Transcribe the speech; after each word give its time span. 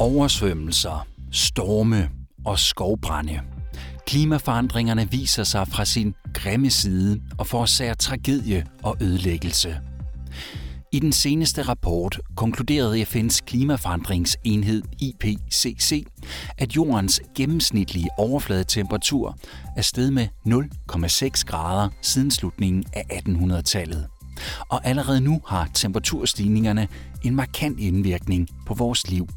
Oversvømmelser, 0.00 1.06
storme 1.32 2.10
og 2.44 2.58
skovbrænde. 2.58 3.40
Klimaforandringerne 4.06 5.10
viser 5.10 5.44
sig 5.44 5.68
fra 5.68 5.84
sin 5.84 6.14
grimme 6.34 6.70
side 6.70 7.20
og 7.38 7.46
forårsager 7.46 7.94
tragedie 7.94 8.66
og 8.82 8.96
ødelæggelse. 9.00 9.80
I 10.92 10.98
den 10.98 11.12
seneste 11.12 11.62
rapport 11.62 12.20
konkluderede 12.36 13.02
FN's 13.02 13.38
klimaforandringsenhed 13.46 14.82
IPCC, 14.98 16.06
at 16.58 16.76
jordens 16.76 17.20
gennemsnitlige 17.36 18.08
overfladetemperatur 18.18 19.38
er 19.76 19.82
steget 19.82 20.12
med 20.12 20.28
0,6 20.46 21.44
grader 21.46 21.88
siden 22.02 22.30
slutningen 22.30 22.84
af 22.92 23.04
1800-tallet. 23.12 24.06
Og 24.68 24.86
allerede 24.86 25.20
nu 25.20 25.40
har 25.46 25.70
temperaturstigningerne 25.74 26.88
en 27.22 27.36
markant 27.36 27.80
indvirkning 27.80 28.48
på 28.66 28.74
vores 28.74 29.10
liv. 29.10 29.28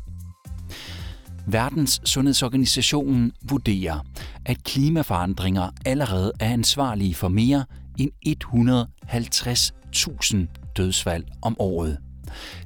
Verdens 1.51 2.01
Sundhedsorganisationen 2.05 3.31
vurderer, 3.49 4.05
at 4.45 4.63
klimaforandringer 4.63 5.69
allerede 5.85 6.31
er 6.39 6.53
ansvarlige 6.53 7.15
for 7.15 7.27
mere 7.27 7.65
end 7.99 8.11
150.000 8.27 10.37
dødsfald 10.77 11.23
om 11.41 11.55
året. 11.59 11.97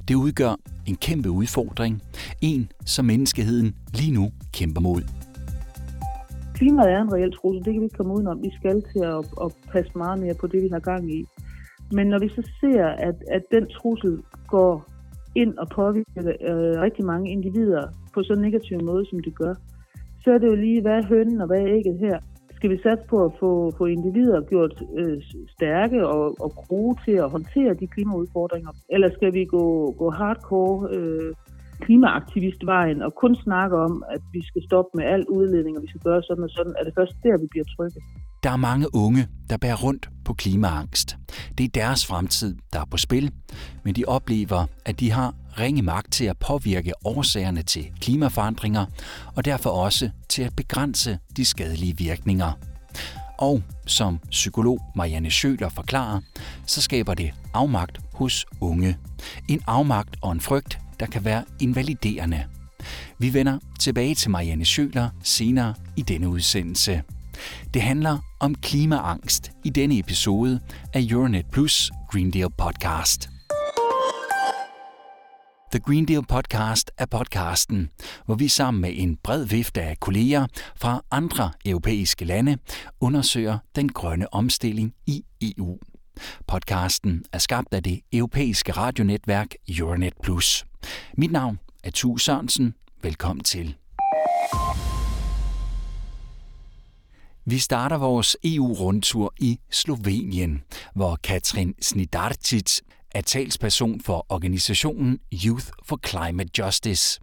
Det 0.08 0.14
udgør 0.14 0.54
en 0.86 0.96
kæmpe 0.96 1.30
udfordring, 1.30 2.02
en 2.40 2.72
som 2.86 3.04
menneskeheden 3.04 3.74
lige 3.94 4.12
nu 4.12 4.32
kæmper 4.52 4.80
mod. 4.80 5.02
Klimaet 6.54 6.90
er 6.90 7.02
en 7.02 7.12
reel 7.12 7.32
trussel, 7.32 7.64
det 7.64 7.72
kan 7.72 7.80
vi 7.80 7.84
ikke 7.84 7.96
komme 7.96 8.14
udenom. 8.14 8.42
Vi 8.42 8.50
skal 8.58 8.82
til 8.92 8.98
at, 8.98 9.24
at 9.44 9.52
passe 9.72 9.92
meget 9.96 10.18
mere 10.18 10.34
på 10.34 10.46
det, 10.46 10.62
vi 10.62 10.68
har 10.72 10.78
gang 10.78 11.14
i. 11.14 11.24
Men 11.92 12.06
når 12.06 12.18
vi 12.18 12.28
så 12.28 12.42
ser, 12.60 12.86
at, 12.86 13.14
at 13.30 13.42
den 13.54 13.68
trussel 13.68 14.18
går 14.46 14.86
ind 15.34 15.58
og 15.58 15.68
påvirker 15.68 16.32
øh, 16.50 16.80
rigtig 16.80 17.04
mange 17.04 17.30
individer 17.30 17.88
på 18.14 18.22
så 18.22 18.34
negativ 18.34 18.76
måde, 18.82 19.06
som 19.10 19.18
det 19.26 19.34
gør, 19.34 19.54
så 20.22 20.32
er 20.34 20.38
det 20.38 20.46
jo 20.46 20.54
lige, 20.54 20.82
hvad 20.82 20.96
er 20.98 21.06
hønnen 21.06 21.40
og 21.40 21.46
hvad 21.46 21.60
er 21.60 21.74
ægget 21.78 21.98
her? 21.98 22.18
Skal 22.56 22.70
vi 22.70 22.78
satse 22.82 23.04
på 23.08 23.24
at 23.24 23.32
få, 23.40 23.72
få 23.78 23.84
individer 23.86 24.40
gjort 24.40 24.82
øh, 24.98 25.22
stærke 25.56 26.08
og, 26.08 26.24
og 26.40 26.50
gode 26.68 26.96
til 27.04 27.12
at 27.12 27.30
håndtere 27.30 27.74
de 27.74 27.86
klimaudfordringer? 27.86 28.70
Eller 28.88 29.10
skal 29.16 29.34
vi 29.34 29.44
gå, 29.44 29.94
gå 29.98 30.10
hardcore 30.10 30.88
øh, 30.96 31.34
klimaaktivistvejen 31.80 33.02
og 33.02 33.14
kun 33.14 33.34
snakke 33.34 33.76
om, 33.76 34.04
at 34.10 34.22
vi 34.32 34.42
skal 34.46 34.62
stoppe 34.68 34.90
med 34.94 35.04
al 35.04 35.24
udledning, 35.28 35.76
og 35.76 35.82
vi 35.82 35.88
skal 35.88 36.00
gøre 36.00 36.22
sådan 36.22 36.44
og 36.44 36.50
sådan? 36.50 36.74
Er 36.78 36.84
det 36.84 36.94
først 36.98 37.14
der, 37.22 37.42
vi 37.42 37.46
bliver 37.50 37.64
trygge? 37.64 38.00
Der 38.44 38.50
er 38.50 38.56
mange 38.56 38.94
unge, 38.94 39.28
der 39.50 39.56
bærer 39.56 39.76
rundt 39.76 40.08
på 40.24 40.34
klimaangst. 40.34 41.16
Det 41.58 41.64
er 41.64 41.68
deres 41.68 42.06
fremtid, 42.06 42.56
der 42.72 42.80
er 42.80 42.84
på 42.84 42.96
spil, 42.96 43.30
men 43.84 43.94
de 43.94 44.04
oplever, 44.04 44.66
at 44.84 45.00
de 45.00 45.10
har 45.10 45.34
ringe 45.58 45.82
magt 45.82 46.12
til 46.12 46.24
at 46.24 46.38
påvirke 46.38 46.92
årsagerne 47.04 47.62
til 47.62 47.90
klimaforandringer, 48.00 48.86
og 49.36 49.44
derfor 49.44 49.70
også 49.70 50.10
til 50.28 50.42
at 50.42 50.56
begrænse 50.56 51.18
de 51.36 51.44
skadelige 51.44 51.96
virkninger. 51.96 52.52
Og 53.38 53.62
som 53.86 54.18
psykolog 54.30 54.80
Marianne 54.96 55.30
Schøler 55.30 55.68
forklarer, 55.68 56.20
så 56.66 56.82
skaber 56.82 57.14
det 57.14 57.30
afmagt 57.54 58.00
hos 58.14 58.46
unge. 58.60 58.96
En 59.48 59.60
afmagt 59.66 60.16
og 60.22 60.32
en 60.32 60.40
frygt, 60.40 60.78
der 61.00 61.06
kan 61.06 61.24
være 61.24 61.44
invaliderende. 61.60 62.44
Vi 63.18 63.34
vender 63.34 63.58
tilbage 63.80 64.14
til 64.14 64.30
Marianne 64.30 64.64
Schøler 64.64 65.08
senere 65.22 65.74
i 65.96 66.02
denne 66.02 66.28
udsendelse. 66.28 67.02
Det 67.74 67.82
handler 67.82 68.18
om 68.40 68.54
klimaangst 68.54 69.50
i 69.64 69.70
denne 69.70 69.98
episode 69.98 70.60
af 70.94 71.06
Euronet 71.10 71.46
Plus 71.52 71.90
Green 72.12 72.30
Deal 72.30 72.50
podcast. 72.58 73.28
The 75.72 75.80
Green 75.80 76.04
Deal 76.04 76.22
Podcast 76.26 76.90
er 76.98 77.06
podcasten, 77.06 77.90
hvor 78.26 78.34
vi 78.34 78.48
sammen 78.48 78.80
med 78.80 78.92
en 78.94 79.16
bred 79.24 79.44
vifte 79.44 79.82
af 79.82 80.00
kolleger 80.00 80.46
fra 80.76 81.00
andre 81.10 81.52
europæiske 81.66 82.24
lande 82.24 82.58
undersøger 83.00 83.58
den 83.76 83.88
grønne 83.88 84.34
omstilling 84.34 84.92
i 85.06 85.24
EU. 85.42 85.78
Podcasten 86.46 87.24
er 87.32 87.38
skabt 87.38 87.74
af 87.74 87.82
det 87.82 88.00
europæiske 88.12 88.72
radionetværk 88.72 89.54
Euronet 89.68 90.12
Plus. 90.22 90.64
Mit 91.16 91.32
navn 91.32 91.58
er 91.84 91.90
Tue 91.90 92.20
Sørensen. 92.20 92.74
Velkommen 93.02 93.44
til. 93.44 93.76
Vi 97.46 97.58
starter 97.58 97.98
vores 97.98 98.36
EU-rundtur 98.44 99.34
i 99.40 99.60
Slovenien, 99.70 100.62
hvor 100.94 101.18
Katrin 101.24 101.74
Snidarcic 101.80 102.80
er 103.14 103.20
talsperson 103.20 104.00
for 104.00 104.26
organisationen 104.28 105.18
Youth 105.46 105.66
for 105.84 106.00
Climate 106.06 106.50
Justice. 106.58 107.20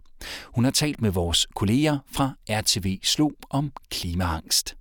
Hun 0.54 0.64
har 0.64 0.70
talt 0.70 1.02
med 1.02 1.10
vores 1.10 1.46
kolleger 1.54 1.98
fra 2.12 2.30
RTV 2.50 2.98
Slo 3.02 3.30
om 3.50 3.72
klimaangst. 3.90 4.76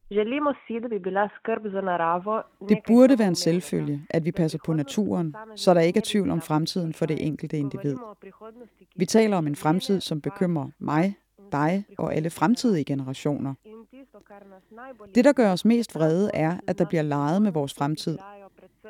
Det 2.70 2.78
burde 2.88 3.20
være 3.20 3.28
en 3.28 3.36
selvfølge, 3.36 4.02
at 4.10 4.26
vi 4.26 4.32
passer 4.32 4.60
på 4.66 4.74
naturen, 4.74 5.36
så 5.56 5.74
der 5.74 5.82
ikke 5.82 5.98
er 5.98 6.04
tvivl 6.06 6.30
om 6.30 6.42
fremtiden 6.42 6.94
for 6.94 7.06
det 7.06 7.26
enkelte 7.28 7.58
individ. 7.58 7.96
Vi 8.96 9.06
taler 9.06 9.38
om 9.38 9.48
en 9.48 9.56
fremtid, 9.56 10.02
som 10.02 10.22
bekymrer 10.22 10.68
mig, 10.80 11.16
dig 11.52 11.86
og 11.98 12.16
alle 12.16 12.30
fremtidige 12.30 12.84
generationer. 12.84 13.54
Det, 15.16 15.26
der 15.26 15.34
gør 15.34 15.52
os 15.52 15.66
mest 15.66 15.96
vrede, 15.96 16.32
er, 16.34 16.58
at 16.68 16.80
der 16.80 16.86
bliver 16.86 17.04
leget 17.04 17.42
med 17.42 17.52
vores 17.52 17.74
fremtid. 17.74 18.18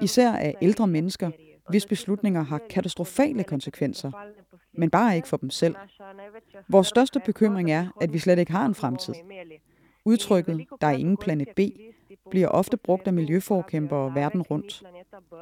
Især 0.01 0.31
af 0.31 0.55
ældre 0.61 0.88
mennesker, 0.88 1.31
hvis 1.69 1.85
beslutninger 1.85 2.41
har 2.41 2.59
katastrofale 2.69 3.44
konsekvenser, 3.44 4.11
men 4.73 4.89
bare 4.89 5.16
ikke 5.16 5.27
for 5.27 5.38
dem 5.38 5.49
selv. 5.49 5.75
Vores 6.69 6.88
største 6.88 7.19
bekymring 7.25 7.72
er, 7.72 7.88
at 8.01 8.13
vi 8.13 8.19
slet 8.19 8.39
ikke 8.39 8.51
har 8.51 8.66
en 8.66 8.75
fremtid. 8.75 9.13
Udtrykket, 10.05 10.66
der 10.81 10.88
er 10.88 10.91
ingen 10.91 11.17
planet 11.17 11.47
B, 11.55 11.59
bliver 12.29 12.47
ofte 12.47 12.78
brugt 12.78 13.07
af 13.07 13.13
miljøforkæmpere 13.13 14.16
verden 14.16 14.41
rundt. 14.41 14.83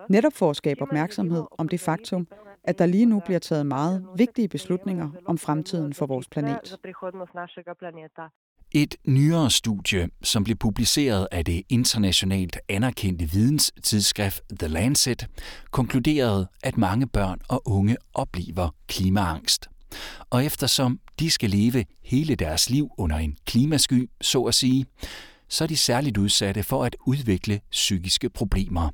Netop 0.10 0.34
for 0.34 0.50
at 0.50 0.56
skabe 0.56 0.82
opmærksomhed 0.82 1.44
om 1.58 1.68
det 1.68 1.80
faktum, 1.80 2.28
at 2.64 2.80
der 2.80 2.86
lige 2.86 3.06
nu 3.06 3.22
bliver 3.26 3.40
taget 3.40 3.66
meget 3.66 4.06
vigtige 4.18 4.48
beslutninger 4.48 5.10
om 5.26 5.38
fremtiden 5.38 5.94
for 5.94 6.06
vores 6.06 6.28
planet. 6.28 6.78
Et 8.72 8.96
nyere 9.08 9.52
studie, 9.52 10.10
som 10.24 10.44
blev 10.44 10.58
publiceret 10.58 11.28
af 11.32 11.46
det 11.46 11.64
internationalt 11.70 12.58
anerkendte 12.70 13.26
videnstidsskrift 13.26 14.44
The 14.60 14.68
Lancet, 14.68 15.28
konkluderede, 15.72 16.48
at 16.64 16.78
mange 16.78 17.08
børn 17.08 17.40
og 17.50 17.62
unge 17.66 17.98
oplever 18.14 18.70
klimaangst. 18.88 19.70
Og 20.30 20.46
eftersom 20.46 21.00
de 21.20 21.32
skal 21.32 21.50
leve 21.50 21.86
hele 22.04 22.36
deres 22.36 22.70
liv 22.70 22.90
under 22.98 23.18
en 23.18 23.38
klimasky, 23.46 24.10
så 24.22 24.44
at 24.44 24.56
sige, 24.56 24.86
så 25.48 25.64
er 25.64 25.68
de 25.68 25.78
særligt 25.78 26.18
udsatte 26.18 26.64
for 26.64 26.84
at 26.84 26.96
udvikle 27.06 27.62
psykiske 27.72 28.30
problemer. 28.30 28.90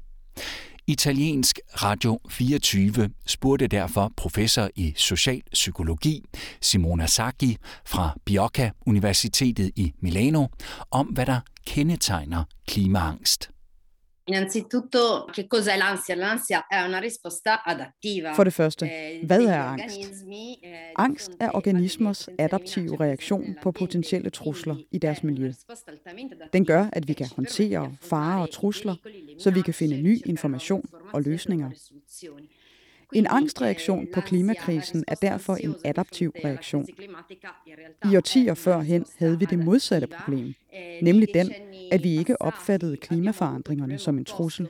Italiensk 0.88 1.60
Radio 1.74 2.20
24 2.30 3.10
spurgte 3.26 3.68
derfor 3.68 4.12
professor 4.18 4.70
i 4.76 4.94
socialpsykologi 4.98 6.24
Simona 6.62 7.08
Sacchi 7.08 7.58
fra 7.86 8.18
Biocca 8.26 8.72
Universitetet 8.86 9.72
i 9.76 9.94
Milano 10.00 10.48
om, 10.92 11.08
hvad 11.08 11.26
der 11.26 11.40
kendetegner 11.68 12.44
klimaangst. 12.68 13.55
Innanzitutto, 14.28 15.28
che 15.32 15.46
cos'è 15.48 15.78
l'ansia? 15.78 16.16
L'ansia 16.16 16.66
è 16.68 16.82
una 16.82 17.00
risposta 17.00 17.64
adattiva. 17.64 18.34
For 18.34 18.44
det 18.44 18.54
første, 18.54 18.86
eh, 18.86 19.26
hvad 19.26 19.46
er 19.46 19.60
angst? 19.60 19.98
Eh, 20.62 20.92
angst 20.96 21.32
er 21.40 21.50
organismers 21.54 22.30
adaptive 22.40 22.96
reaktion 23.00 23.56
på 23.62 23.72
potentielle 23.72 24.30
trusler 24.30 24.76
i 24.92 24.98
deres 24.98 25.24
miljø. 25.24 25.52
Den 26.54 26.66
gør, 26.66 26.90
at 26.94 27.08
vi 27.08 27.14
kan 27.14 27.28
håndtere 27.36 27.96
farer 28.02 28.42
og 28.42 28.52
trusler, 28.52 28.96
så 29.40 29.52
vi 29.52 29.62
kan 29.62 29.74
finde 29.74 30.02
ny 30.02 30.22
information 30.26 30.90
og 31.14 31.22
løsninger. 31.22 31.70
En 33.14 33.28
angstreaktion 33.30 34.08
på 34.14 34.22
klimakrisen 34.22 35.04
er 35.08 35.16
derfor 35.16 35.56
en 35.56 35.76
adaptiv 35.86 36.34
reaktion. 36.46 36.88
I 38.12 38.16
årtier 38.16 38.54
førhen 38.54 39.06
havde 39.18 39.40
vi 39.40 39.46
det 39.46 39.60
modsatte 39.60 40.08
problem, 40.08 40.54
nemlig 41.02 41.28
den, 41.34 41.52
at 41.92 42.04
vi 42.04 42.18
ikke 42.18 42.42
opfattede 42.42 42.98
klimaforandringerne 42.98 43.98
som 43.98 44.18
en 44.18 44.26
trussel. 44.26 44.68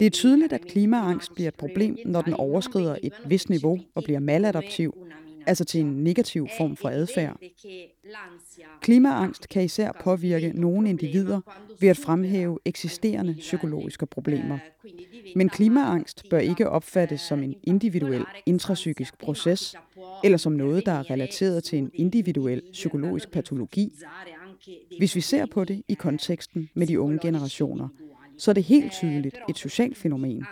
Det 0.00 0.06
er 0.06 0.10
tydeligt, 0.10 0.52
at 0.52 0.60
klimaangst 0.60 1.34
bliver 1.34 1.48
et 1.48 1.54
problem, 1.54 1.96
når 2.04 2.22
den 2.22 2.34
overskrider 2.34 2.96
et 3.02 3.12
vist 3.26 3.50
niveau 3.50 3.78
og 3.94 4.04
bliver 4.04 4.20
maladaptiv, 4.20 4.94
altså 5.48 5.64
til 5.64 5.80
en 5.80 6.04
negativ 6.04 6.48
form 6.58 6.76
for 6.76 6.88
adfærd. 6.88 7.40
Klimaangst 8.80 9.48
kan 9.48 9.64
især 9.64 9.92
påvirke 10.04 10.52
nogle 10.54 10.90
individer 10.90 11.40
ved 11.80 11.88
at 11.88 11.96
fremhæve 11.96 12.58
eksisterende 12.64 13.34
psykologiske 13.38 14.06
problemer. 14.06 14.58
Men 15.36 15.48
klimaangst 15.48 16.24
bør 16.30 16.38
ikke 16.38 16.68
opfattes 16.68 17.20
som 17.20 17.42
en 17.42 17.54
individuel 17.62 18.24
intrapsykisk 18.46 19.18
proces, 19.18 19.76
eller 20.24 20.38
som 20.38 20.52
noget, 20.52 20.86
der 20.86 20.92
er 20.92 21.10
relateret 21.10 21.64
til 21.64 21.78
en 21.78 21.90
individuel 21.94 22.62
psykologisk 22.72 23.30
patologi. 23.30 23.92
Hvis 24.98 25.16
vi 25.16 25.20
ser 25.20 25.46
på 25.46 25.64
det 25.64 25.82
i 25.88 25.94
konteksten 25.94 26.68
med 26.74 26.86
de 26.86 27.00
unge 27.00 27.18
generationer, 27.22 27.88
så 28.38 28.50
er 28.50 28.52
det 28.52 28.64
helt 28.64 28.92
tydeligt 28.92 29.38
et 29.48 29.58
socialt 29.58 29.96
fænomen, 29.96 30.44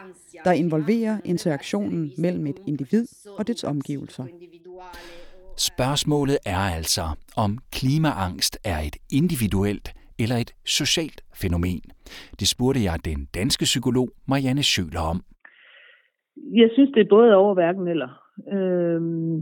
der 0.44 0.52
involverer 0.52 1.18
interaktionen 1.24 2.12
mellem 2.18 2.46
et 2.46 2.56
individ 2.66 3.06
og 3.38 3.46
dets 3.46 3.64
omgivelser. 3.64 4.26
Spørgsmålet 5.70 6.38
er 6.46 6.62
altså, 6.78 7.04
om 7.44 7.50
klimaangst 7.76 8.54
er 8.72 8.78
et 8.88 8.96
individuelt 9.20 9.88
eller 10.22 10.36
et 10.44 10.52
socialt 10.78 11.20
fænomen. 11.42 11.82
Det 12.40 12.48
spurgte 12.54 12.80
jeg 12.88 13.04
den 13.04 13.20
danske 13.38 13.64
psykolog 13.72 14.08
Marianne 14.30 14.62
Schøler 14.62 15.04
om. 15.12 15.18
Jeg 16.60 16.68
synes, 16.74 16.90
det 16.94 17.00
er 17.02 17.14
både 17.16 17.34
over 17.34 17.54
hverken 17.54 17.88
eller. 17.88 18.10
Øhm, 18.54 19.36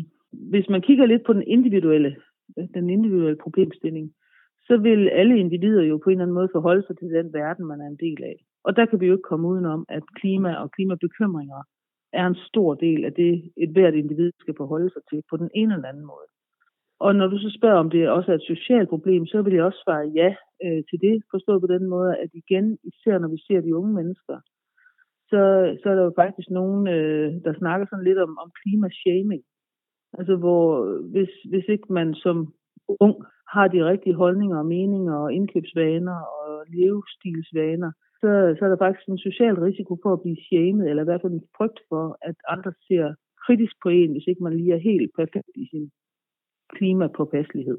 hvis 0.53 0.67
man 0.69 0.83
kigger 0.83 1.07
lidt 1.07 1.25
på 1.27 1.33
den 1.33 1.45
individuelle, 1.57 2.17
øh, 2.59 2.65
den 2.75 2.91
individuelle 2.91 3.41
problemstilling, 3.45 4.07
så 4.67 4.77
vil 4.77 5.09
alle 5.09 5.39
individer 5.39 5.83
jo 5.83 5.97
på 5.99 6.11
en 6.11 6.13
eller 6.13 6.25
anden 6.25 6.35
måde 6.35 6.55
forholde 6.57 6.85
sig 6.87 6.97
til 6.99 7.09
den 7.19 7.33
verden, 7.33 7.65
man 7.67 7.81
er 7.81 7.89
en 7.89 8.03
del 8.07 8.21
af. 8.25 8.37
Og 8.65 8.77
der 8.77 8.87
kan 8.87 9.01
vi 9.01 9.07
jo 9.07 9.13
ikke 9.13 9.31
komme 9.31 9.49
udenom, 9.49 9.85
at 9.89 10.03
klima 10.21 10.55
og 10.63 10.71
klimabekymringer 10.71 11.63
er 12.21 12.27
en 12.27 12.39
stor 12.51 12.75
del 12.75 13.05
af 13.05 13.13
det, 13.13 13.53
et 13.57 13.71
hvert 13.73 13.95
individ 13.95 14.33
skal 14.41 14.55
forholde 14.57 14.91
sig 14.91 15.03
til 15.11 15.23
på 15.31 15.37
den 15.37 15.51
ene 15.55 15.75
eller 15.75 15.89
anden 15.89 16.07
måde. 16.13 16.29
Og 17.01 17.11
når 17.17 17.27
du 17.27 17.39
så 17.39 17.51
spørger, 17.59 17.79
om 17.85 17.91
det 17.91 18.09
også 18.09 18.31
er 18.31 18.37
et 18.37 18.51
socialt 18.53 18.89
problem, 18.89 19.27
så 19.27 19.43
vil 19.43 19.55
jeg 19.55 19.65
også 19.65 19.83
svare 19.85 20.07
ja 20.21 20.31
øh, 20.65 20.83
til 20.89 20.99
det, 21.07 21.23
forstået 21.31 21.61
på 21.61 21.67
den 21.75 21.85
måde, 21.95 22.17
at 22.17 22.31
igen, 22.43 22.79
især 22.91 23.19
når 23.19 23.29
vi 23.29 23.39
ser 23.47 23.61
de 23.61 23.77
unge 23.77 23.93
mennesker, 23.95 24.37
så, 25.31 25.41
så 25.81 25.87
er 25.91 25.95
der 25.95 26.05
jo 26.05 26.13
faktisk 26.23 26.51
nogen, 26.51 26.89
øh, 26.97 27.29
der 27.45 27.55
snakker 27.59 27.87
sådan 27.87 28.05
lidt 28.05 28.19
om, 28.19 28.39
om 28.43 28.51
klimashaming. 28.61 29.43
Altså 30.19 30.37
hvor, 30.37 30.65
hvis, 31.13 31.33
hvis 31.51 31.67
ikke 31.69 31.93
man 31.93 32.15
som 32.15 32.37
ung 33.01 33.17
har 33.55 33.69
de 33.69 33.85
rigtige 33.91 34.15
holdninger 34.15 34.59
og 34.59 34.67
meninger 34.67 35.17
og 35.25 35.33
indkøbsvaner 35.33 36.19
og 36.39 36.65
levestilsvaner, 36.77 37.91
så, 38.25 38.33
så 38.57 38.61
er 38.67 38.71
der 38.73 38.85
faktisk 38.85 39.07
en 39.09 39.25
social 39.29 39.57
risiko 39.69 39.93
for 40.03 40.13
at 40.13 40.23
blive 40.25 40.41
shamed, 40.49 40.85
eller 40.89 41.03
i 41.03 41.09
hvert 41.09 41.23
fald 41.23 41.33
en 41.33 41.49
frygt 41.57 41.81
for, 41.91 42.05
at 42.29 42.37
andre 42.55 42.73
ser 42.87 43.07
kritisk 43.45 43.75
på 43.85 43.89
en, 44.01 44.11
hvis 44.13 44.27
ikke 44.31 44.43
man 44.47 44.57
lige 44.61 44.73
er 44.79 44.87
helt 44.91 45.11
perfekt 45.21 45.53
i 45.63 45.65
sin 45.73 45.85
klimapåpasselighed. 46.77 47.79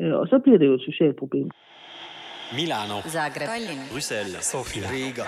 Øh, 0.00 0.14
og 0.20 0.26
så 0.30 0.36
bliver 0.44 0.58
det 0.58 0.66
jo 0.70 0.74
et 0.74 0.88
socialt 0.90 1.16
problem. 1.22 1.48
Milano, 2.58 2.96
Zagreb, 3.16 3.48
Bruxelles, 3.92 4.44
Sofia, 4.52 4.86
Riga. 4.94 5.24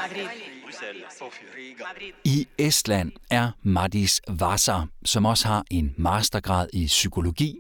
I 2.35 2.39
Estland 2.67 3.13
er 3.31 3.47
Madis 3.63 4.15
Vasser, 4.41 4.81
som 5.05 5.27
også 5.27 5.49
har 5.49 5.63
en 5.71 5.95
mastergrad 5.99 6.67
i 6.73 6.85
psykologi, 6.87 7.51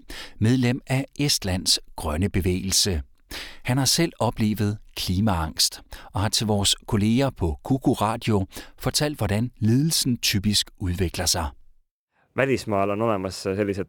medlem 0.40 0.80
af 0.86 1.04
Estlands 1.20 1.80
grønne 1.96 2.28
bevægelse. 2.28 3.02
Han 3.62 3.78
har 3.78 3.84
selv 3.84 4.12
oplevet 4.18 4.78
klimaangst 4.96 5.82
og 6.12 6.20
har 6.20 6.28
til 6.28 6.46
vores 6.46 6.76
kolleger 6.86 7.30
på 7.30 7.58
Kuku 7.64 7.92
Radio 7.92 8.46
fortalt, 8.78 9.18
hvordan 9.18 9.50
lidelsen 9.58 10.16
typisk 10.16 10.70
udvikler 10.78 11.26
sig. 11.26 11.46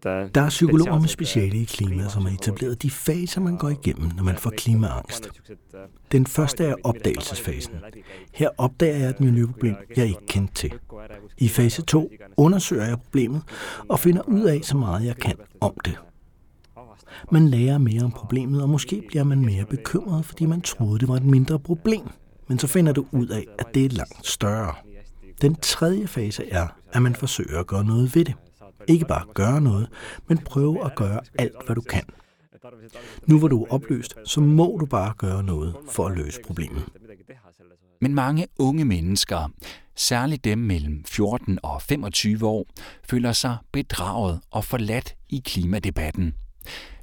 äh, 0.08 0.32
Der 0.36 0.42
er 0.42 0.50
psykologer 0.50 1.00
med 1.00 1.08
speciale 1.08 1.58
i 1.58 1.64
klima, 1.64 2.10
som 2.10 2.26
har 2.26 2.34
etableret 2.34 2.82
de 2.82 2.90
faser, 2.90 3.42
man 3.42 3.58
går 3.58 3.70
igennem, 3.70 4.12
når 4.16 4.24
man 4.24 4.36
får 4.38 4.50
klimaangst. 4.58 5.30
Den 6.12 6.26
første 6.26 6.66
er 6.66 6.76
opdagelsesfasen. 6.84 7.74
Her 8.34 8.50
opdager 8.58 8.98
jeg 8.98 9.10
et 9.10 9.20
miljøproblem, 9.20 9.76
jeg 9.98 10.06
ikke 10.06 10.26
kendte 10.28 10.54
til. 10.54 10.74
I 11.38 11.50
fase 11.50 11.82
2 11.82 12.12
undersøger 12.38 12.86
jeg 12.86 12.98
problemet 13.00 13.42
og 13.90 14.00
finder 14.00 14.22
ud 14.22 14.42
af 14.42 14.60
så 14.64 14.78
meget 14.78 15.06
jeg 15.06 15.16
kan 15.18 15.36
om 15.62 15.74
det. 15.86 15.98
Man 17.32 17.48
lærer 17.48 17.78
mere 17.78 18.04
om 18.04 18.12
problemet, 18.12 18.62
og 18.62 18.70
måske 18.70 19.04
bliver 19.08 19.24
man 19.24 19.46
mere 19.46 19.66
bekymret, 19.66 20.26
fordi 20.26 20.46
man 20.46 20.62
troede, 20.62 21.00
det 21.00 21.08
var 21.08 21.16
et 21.16 21.26
mindre 21.26 21.60
problem. 21.60 22.08
Men 22.48 22.60
så 22.60 22.68
finder 22.68 22.94
du 22.94 23.06
ud 23.12 23.28
af, 23.28 23.46
at 23.60 23.66
det 23.74 23.86
er 23.86 23.90
langt 23.90 24.28
større. 24.28 24.74
Den 25.42 25.56
tredje 25.56 26.08
fase 26.08 26.50
er, 26.50 26.68
at 26.94 27.02
man 27.02 27.16
forsøger 27.16 27.60
at 27.60 27.68
gøre 27.68 27.86
noget 27.86 28.16
ved 28.16 28.26
det. 28.26 28.34
Ikke 28.88 29.06
bare 29.06 29.26
gøre 29.34 29.62
noget, 29.62 29.90
men 30.28 30.38
prøve 30.38 30.86
at 30.86 30.96
gøre 30.96 31.20
alt, 31.40 31.66
hvad 31.66 31.76
du 31.76 31.82
kan. 31.82 32.04
Nu 33.28 33.40
hvor 33.40 33.48
du 33.48 33.64
er 33.64 33.74
opløst, 33.74 34.16
så 34.26 34.42
må 34.42 34.78
du 34.80 34.86
bare 34.86 35.14
gøre 35.18 35.44
noget 35.44 35.76
for 35.92 36.08
at 36.08 36.18
løse 36.18 36.40
problemet. 36.46 36.84
Men 38.02 38.16
mange 38.16 38.48
unge 38.60 38.86
mennesker, 38.86 39.52
særligt 39.96 40.44
dem 40.44 40.58
mellem 40.58 41.04
14 41.06 41.60
og 41.64 41.82
25 41.82 42.48
år, 42.48 42.66
føler 43.10 43.32
sig 43.32 43.58
bedraget 43.72 44.40
og 44.52 44.66
forladt 44.66 45.16
i 45.30 45.42
klimadebatten. 45.46 46.34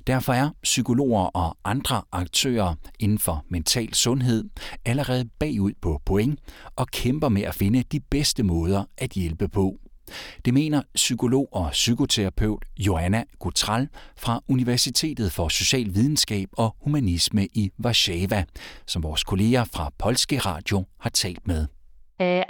Derfor 0.06 0.32
er 0.32 0.50
psykologer 0.62 1.24
og 1.24 1.56
andre 1.64 2.02
aktører 2.12 2.74
inden 2.98 3.18
for 3.18 3.44
mental 3.48 3.94
sundhed 3.94 4.44
allerede 4.84 5.28
bagud 5.38 5.72
på 5.82 6.00
point 6.04 6.40
og 6.76 6.86
kæmper 6.88 7.28
med 7.28 7.42
at 7.42 7.54
finde 7.54 7.82
de 7.82 8.00
bedste 8.00 8.42
måder 8.42 8.84
at 8.98 9.10
hjælpe 9.10 9.48
på. 9.48 9.78
Det 10.44 10.54
mener 10.54 10.82
psykolog 10.94 11.48
og 11.52 11.70
psykoterapeut 11.70 12.64
Joanna 12.78 13.24
Gutral 13.38 13.88
fra 14.16 14.40
Universitetet 14.48 15.32
for 15.32 15.48
Social 15.48 15.94
Videnskab 15.94 16.48
og 16.52 16.76
Humanisme 16.80 17.46
i 17.54 17.70
Warszawa, 17.84 18.44
som 18.86 19.02
vores 19.02 19.24
kolleger 19.24 19.64
fra 19.64 19.90
Polske 19.98 20.38
Radio 20.38 20.84
har 21.00 21.10
talt 21.10 21.46
med. 21.46 21.66
E, 22.22 22.44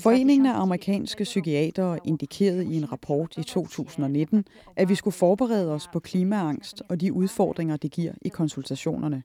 Foreningen 0.00 0.46
af 0.46 0.60
amerikanske 0.60 1.24
psykiatere 1.24 1.98
indikerede 2.04 2.64
i 2.64 2.76
en 2.76 2.92
rapport 2.92 3.34
i 3.36 3.42
2019, 3.42 4.44
at 4.76 4.88
vi 4.88 4.94
skulle 4.94 5.14
forberede 5.14 5.72
os 5.72 5.88
på 5.92 6.00
klimaangst 6.00 6.82
og 6.88 7.00
de 7.00 7.12
udfordringer, 7.12 7.76
det 7.76 7.90
giver 7.90 8.12
i 8.22 8.28
konsultationerne. 8.28 9.22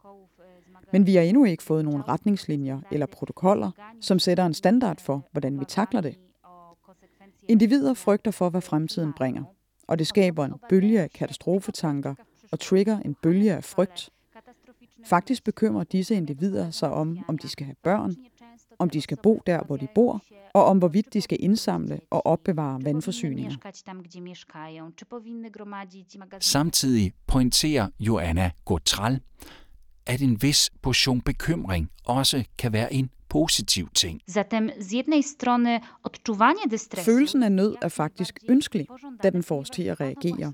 Men 0.91 1.06
vi 1.06 1.15
har 1.15 1.21
endnu 1.21 1.45
ikke 1.45 1.63
fået 1.63 1.85
nogen 1.85 2.07
retningslinjer 2.07 2.79
eller 2.91 3.06
protokoller, 3.06 3.71
som 4.01 4.19
sætter 4.19 4.45
en 4.45 4.53
standard 4.53 5.01
for, 5.01 5.27
hvordan 5.31 5.59
vi 5.59 5.65
takler 5.65 6.01
det. 6.01 6.15
Individer 7.50 7.94
frygter 7.94 8.31
for, 8.31 8.50
hvad 8.50 8.62
fremtiden 8.62 9.13
bringer, 9.13 9.44
og 9.88 10.00
det 10.00 10.07
skaber 10.07 10.45
en 10.45 10.53
bølge 10.69 11.01
af 11.01 11.12
katastrofetanker 11.12 12.15
og 12.51 12.59
trigger 12.59 13.00
en 13.00 13.15
bølge 13.24 13.53
af 13.53 13.63
frygt, 13.63 14.09
Faktisk 15.05 15.43
bekymrer 15.43 15.83
disse 15.83 16.15
individer 16.15 16.71
sig 16.71 16.91
om, 16.91 17.17
om 17.27 17.38
de 17.38 17.47
skal 17.47 17.65
have 17.65 17.75
børn, 17.83 18.15
om 18.79 18.89
de 18.89 19.01
skal 19.01 19.17
bo 19.23 19.41
der, 19.45 19.63
hvor 19.63 19.77
de 19.77 19.88
bor, 19.95 20.21
og 20.53 20.65
om 20.65 20.77
hvorvidt 20.77 21.13
de 21.13 21.21
skal 21.21 21.38
indsamle 21.41 21.99
og 22.09 22.25
opbevare 22.25 22.83
vandforsyninger. 22.83 23.51
Samtidig 26.39 27.13
pointerer 27.27 27.88
Joanna 27.99 28.51
Gotral, 28.65 29.19
at 30.05 30.21
en 30.21 30.41
vis 30.41 30.69
portion 30.81 31.21
bekymring 31.21 31.89
også 32.05 32.43
kan 32.57 32.73
være 32.73 32.93
en 32.93 33.09
positiv 33.29 33.89
ting. 33.93 34.21
Følelsen 36.97 37.43
af 37.43 37.51
nød 37.51 37.75
er 37.81 37.88
faktisk 37.89 38.39
ønskelig, 38.49 38.88
da 39.23 39.29
den 39.29 39.43
får 39.43 39.60
os 39.60 39.69
til 39.69 39.83
at 39.83 40.01
reagere. 40.01 40.53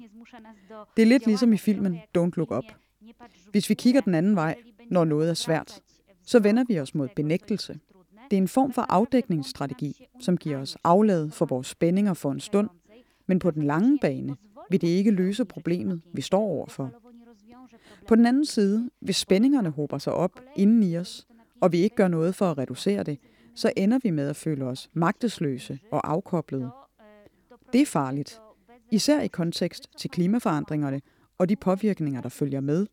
Det 0.98 1.02
er 1.02 1.06
lidt 1.06 1.26
ligesom 1.26 1.54
i 1.54 1.58
filmen 1.58 2.00
Don't 2.18 2.32
Look 2.36 2.52
Up. 2.52 2.64
Hvis 3.52 3.70
vi 3.70 3.74
kigger 3.74 4.02
den 4.02 4.16
anden 4.16 4.36
vej, 4.36 4.56
når 4.90 5.06
noget 5.06 5.30
er 5.30 5.34
svært, 5.34 5.80
så 6.26 6.40
vender 6.40 6.64
vi 6.68 6.80
os 6.80 6.96
mod 6.96 7.08
benægtelse. 7.16 7.80
Det 8.32 8.38
er 8.38 8.42
en 8.42 8.48
form 8.48 8.74
for 8.74 8.82
afdækningsstrategi, 8.82 10.08
som 10.20 10.38
giver 10.38 10.58
os 10.58 10.78
aflad 10.84 11.32
for 11.32 11.46
vores 11.46 11.68
spændinger 11.68 12.14
for 12.14 12.32
en 12.32 12.40
stund, 12.40 12.70
men 13.28 13.40
på 13.40 13.52
den 13.52 13.64
lange 13.64 14.00
bane 14.02 14.36
vil 14.70 14.82
det 14.82 14.88
ikke 14.88 15.12
løse 15.12 15.46
problemet, 15.46 16.02
vi 16.14 16.22
står 16.22 16.42
overfor. 16.42 16.92
På 18.08 18.16
den 18.16 18.26
anden 18.26 18.46
side, 18.46 18.90
hvis 19.00 19.16
spændingerne 19.16 19.70
hober 19.70 19.98
sig 19.98 20.14
op 20.14 20.40
inden 20.56 20.84
i 20.84 20.98
os, 20.98 21.28
og 21.62 21.72
vi 21.72 21.78
ikke 21.78 21.96
gør 21.96 22.08
noget 22.08 22.36
for 22.36 22.52
at 22.52 22.58
reducere 22.58 23.04
det, 23.04 23.20
så 23.56 23.72
ender 23.78 24.00
vi 24.04 24.10
med 24.10 24.30
at 24.30 24.36
føle 24.36 24.66
os 24.66 24.90
magtesløse 24.94 25.80
og 25.92 26.12
afkoblede. 26.12 26.70
Det 27.74 27.82
er 27.82 27.86
farligt, 27.86 28.42
især 28.92 29.22
i 29.22 29.28
kontekst 29.28 29.90
til 29.98 30.10
klimaforandringerne 30.10 31.02
og 31.40 31.50
de 31.50 31.56
påvirkninger, 31.56 32.22
der 32.22 32.30
følger 32.30 32.62
med. 32.62 32.88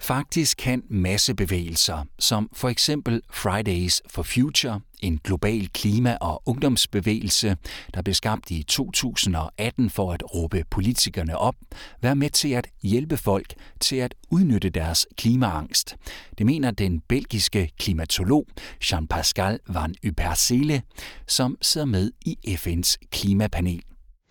Faktisk 0.00 0.56
kan 0.56 0.82
massebevægelser, 0.90 2.04
som 2.18 2.50
for 2.52 2.68
eksempel 2.68 3.22
Fridays 3.30 4.02
for 4.10 4.22
Future, 4.22 4.80
en 5.02 5.18
global 5.24 5.68
klima- 5.68 6.16
og 6.20 6.42
ungdomsbevægelse, 6.46 7.56
der 7.94 8.02
blev 8.02 8.14
skabt 8.14 8.50
i 8.50 8.62
2018 8.62 9.90
for 9.90 10.12
at 10.12 10.34
råbe 10.34 10.64
politikerne 10.70 11.38
op, 11.38 11.54
være 12.02 12.16
med 12.16 12.30
til 12.30 12.48
at 12.48 12.66
hjælpe 12.82 13.16
folk 13.16 13.54
til 13.80 13.96
at 13.96 14.14
udnytte 14.30 14.70
deres 14.70 15.06
klimaangst. 15.16 15.96
Det 16.38 16.46
mener 16.46 16.70
den 16.70 17.00
belgiske 17.00 17.70
klimatolog 17.78 18.46
Jean-Pascal 18.84 19.58
Van 19.68 19.94
Ypersele, 20.04 20.82
som 21.26 21.58
sidder 21.62 21.86
med 21.86 22.10
i 22.26 22.38
FN's 22.48 22.96
klimapanel. 23.10 23.82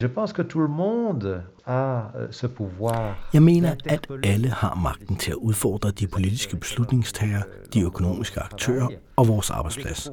Je 0.02 0.08
pense 0.08 0.34
que 0.34 0.42
tout 0.42 0.60
le 0.60 0.68
monde 0.68 1.44
a 1.66 2.12
euh, 2.16 2.32
ce 2.32 2.48
pouvoir. 2.48 3.16
Jeg 3.34 3.44
mener, 3.44 3.75
at 3.86 4.08
alle 4.24 4.50
har 4.50 4.75
magten 4.75 5.16
til 5.16 5.32
at 5.32 5.36
udfordre 5.36 5.92
de 5.92 6.08
politiske 6.08 6.56
beslutningstagere, 6.56 7.44
de 7.74 7.82
økonomiske 7.82 8.40
aktører 8.40 8.88
og 9.16 9.28
vores 9.28 9.50
arbejdsplads. 9.50 10.12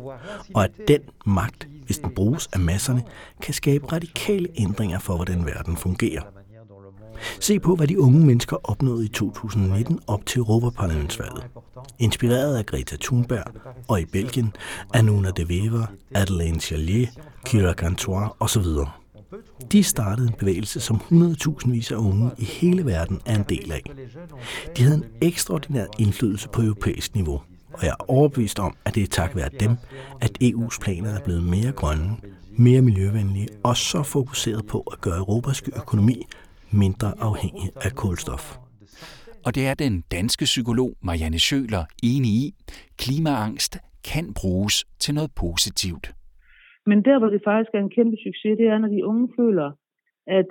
Og 0.55 0.65
at 0.65 0.71
den 0.89 1.01
magt, 1.27 1.69
hvis 1.87 1.99
den 1.99 2.11
bruges 2.15 2.49
af 2.53 2.61
masserne, 2.61 3.03
kan 3.41 3.55
skabe 3.55 3.93
radikale 3.93 4.49
ændringer 4.55 4.99
for, 4.99 5.17
hvordan 5.17 5.47
verden 5.47 5.77
fungerer. 5.77 6.23
Se 7.41 7.61
på, 7.61 7.77
hvad 7.77 7.87
de 7.87 8.01
unge 8.01 8.27
mennesker 8.27 8.57
opnåede 8.65 9.05
i 9.05 9.09
2019 9.09 10.01
op 10.07 10.27
til 10.27 10.39
Europaparlamentsvalget. 10.39 11.47
Inspireret 11.99 12.57
af 12.57 12.67
Greta 12.67 12.97
Thunberg 13.01 13.45
og 13.89 14.01
i 14.01 14.05
Belgien, 14.05 14.53
Anuna 14.95 15.31
de 15.31 15.47
Wever, 15.47 15.87
Adelaine 16.15 16.61
Chalier, 16.61 17.07
Kira 17.45 17.73
Gantois 17.73 18.31
osv. 18.41 18.67
De 19.73 19.83
startede 19.83 20.29
en 20.29 20.35
bevægelse, 20.39 20.81
som 20.81 20.97
100.000 20.97 21.71
vis 21.71 21.91
af 21.91 21.97
unge 21.97 22.31
i 22.39 22.45
hele 22.45 22.87
verden 22.87 23.21
er 23.27 23.37
en 23.37 23.45
del 23.49 23.73
af. 23.73 23.83
De 24.77 24.83
havde 24.83 24.97
en 24.97 25.05
ekstraordinær 25.21 25.87
indflydelse 25.99 26.49
på 26.49 26.63
europæisk 26.63 27.15
niveau, 27.15 27.43
og 27.73 27.83
jeg 27.83 27.91
er 28.01 28.11
overbevist 28.11 28.59
om, 28.59 28.77
at 28.85 28.95
det 28.95 29.03
er 29.03 29.07
tak 29.07 29.37
være 29.37 29.49
dem, 29.61 29.77
at 30.21 30.39
EU's 30.43 30.79
planer 30.81 31.11
er 31.11 31.21
blevet 31.21 31.43
mere 31.43 31.73
grønne, 31.73 32.17
mere 32.57 32.83
miljøvenlige 32.83 33.49
og 33.63 33.77
så 33.77 34.03
fokuseret 34.03 34.67
på 34.67 34.81
at 34.81 35.01
gøre 35.01 35.19
Europas 35.19 35.63
økonomi 35.77 36.27
mindre 36.71 37.15
afhængig 37.21 37.71
af 37.77 37.93
kulstof. 37.93 38.57
Og 39.45 39.55
det 39.55 39.67
er 39.67 39.75
den 39.75 40.01
danske 40.01 40.45
psykolog 40.45 40.93
Marianne 41.03 41.39
Schøler 41.39 41.85
enig 42.03 42.31
i. 42.31 42.55
Klimaangst 42.97 43.79
kan 44.05 44.35
bruges 44.35 44.85
til 45.01 45.15
noget 45.15 45.31
positivt. 45.33 46.15
Men 46.87 47.05
der, 47.05 47.19
hvor 47.19 47.29
det 47.29 47.43
faktisk 47.45 47.71
er 47.75 47.79
en 47.79 47.97
kæmpe 47.97 48.17
succes, 48.17 48.59
det 48.59 48.67
er, 48.67 48.79
når 48.79 48.89
de 48.89 49.07
unge 49.07 49.29
føler, 49.39 49.73
at 50.27 50.47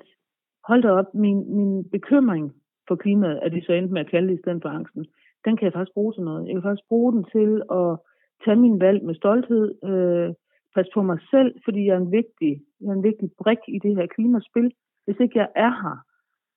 hold 0.63 0.81
da 0.81 0.91
op, 0.91 1.13
min, 1.13 1.55
min 1.57 1.89
bekymring 1.89 2.53
for 2.87 2.95
klimaet, 2.95 3.39
at 3.41 3.51
de 3.51 3.65
så 3.65 3.73
endte 3.73 3.93
med 3.93 4.01
at 4.01 4.11
kalde 4.11 4.27
det 4.27 4.37
i 4.37 4.41
stedet 4.41 4.61
for 4.61 4.69
angsten, 4.69 5.05
den 5.45 5.57
kan 5.57 5.65
jeg 5.65 5.73
faktisk 5.73 5.93
bruge 5.93 6.13
til 6.13 6.23
noget. 6.23 6.47
Jeg 6.47 6.53
kan 6.55 6.63
faktisk 6.63 6.87
bruge 6.89 7.13
den 7.13 7.23
til 7.23 7.61
at 7.71 7.97
tage 8.45 8.55
min 8.65 8.79
valg 8.79 9.03
med 9.03 9.15
stolthed, 9.15 9.65
øh, 9.89 10.33
passe 10.75 10.91
på 10.93 11.01
mig 11.01 11.19
selv, 11.31 11.55
fordi 11.65 11.85
jeg 11.85 11.93
er 11.93 12.01
en 12.05 12.11
vigtig, 12.11 12.51
jeg 12.81 12.89
er 12.89 12.97
en 12.99 13.03
vigtig 13.09 13.29
brik 13.41 13.63
i 13.67 13.79
det 13.79 13.95
her 13.95 14.07
klimaspil. 14.15 14.71
Hvis 15.05 15.19
ikke 15.19 15.39
jeg 15.39 15.49
er 15.55 15.73
her, 15.83 15.97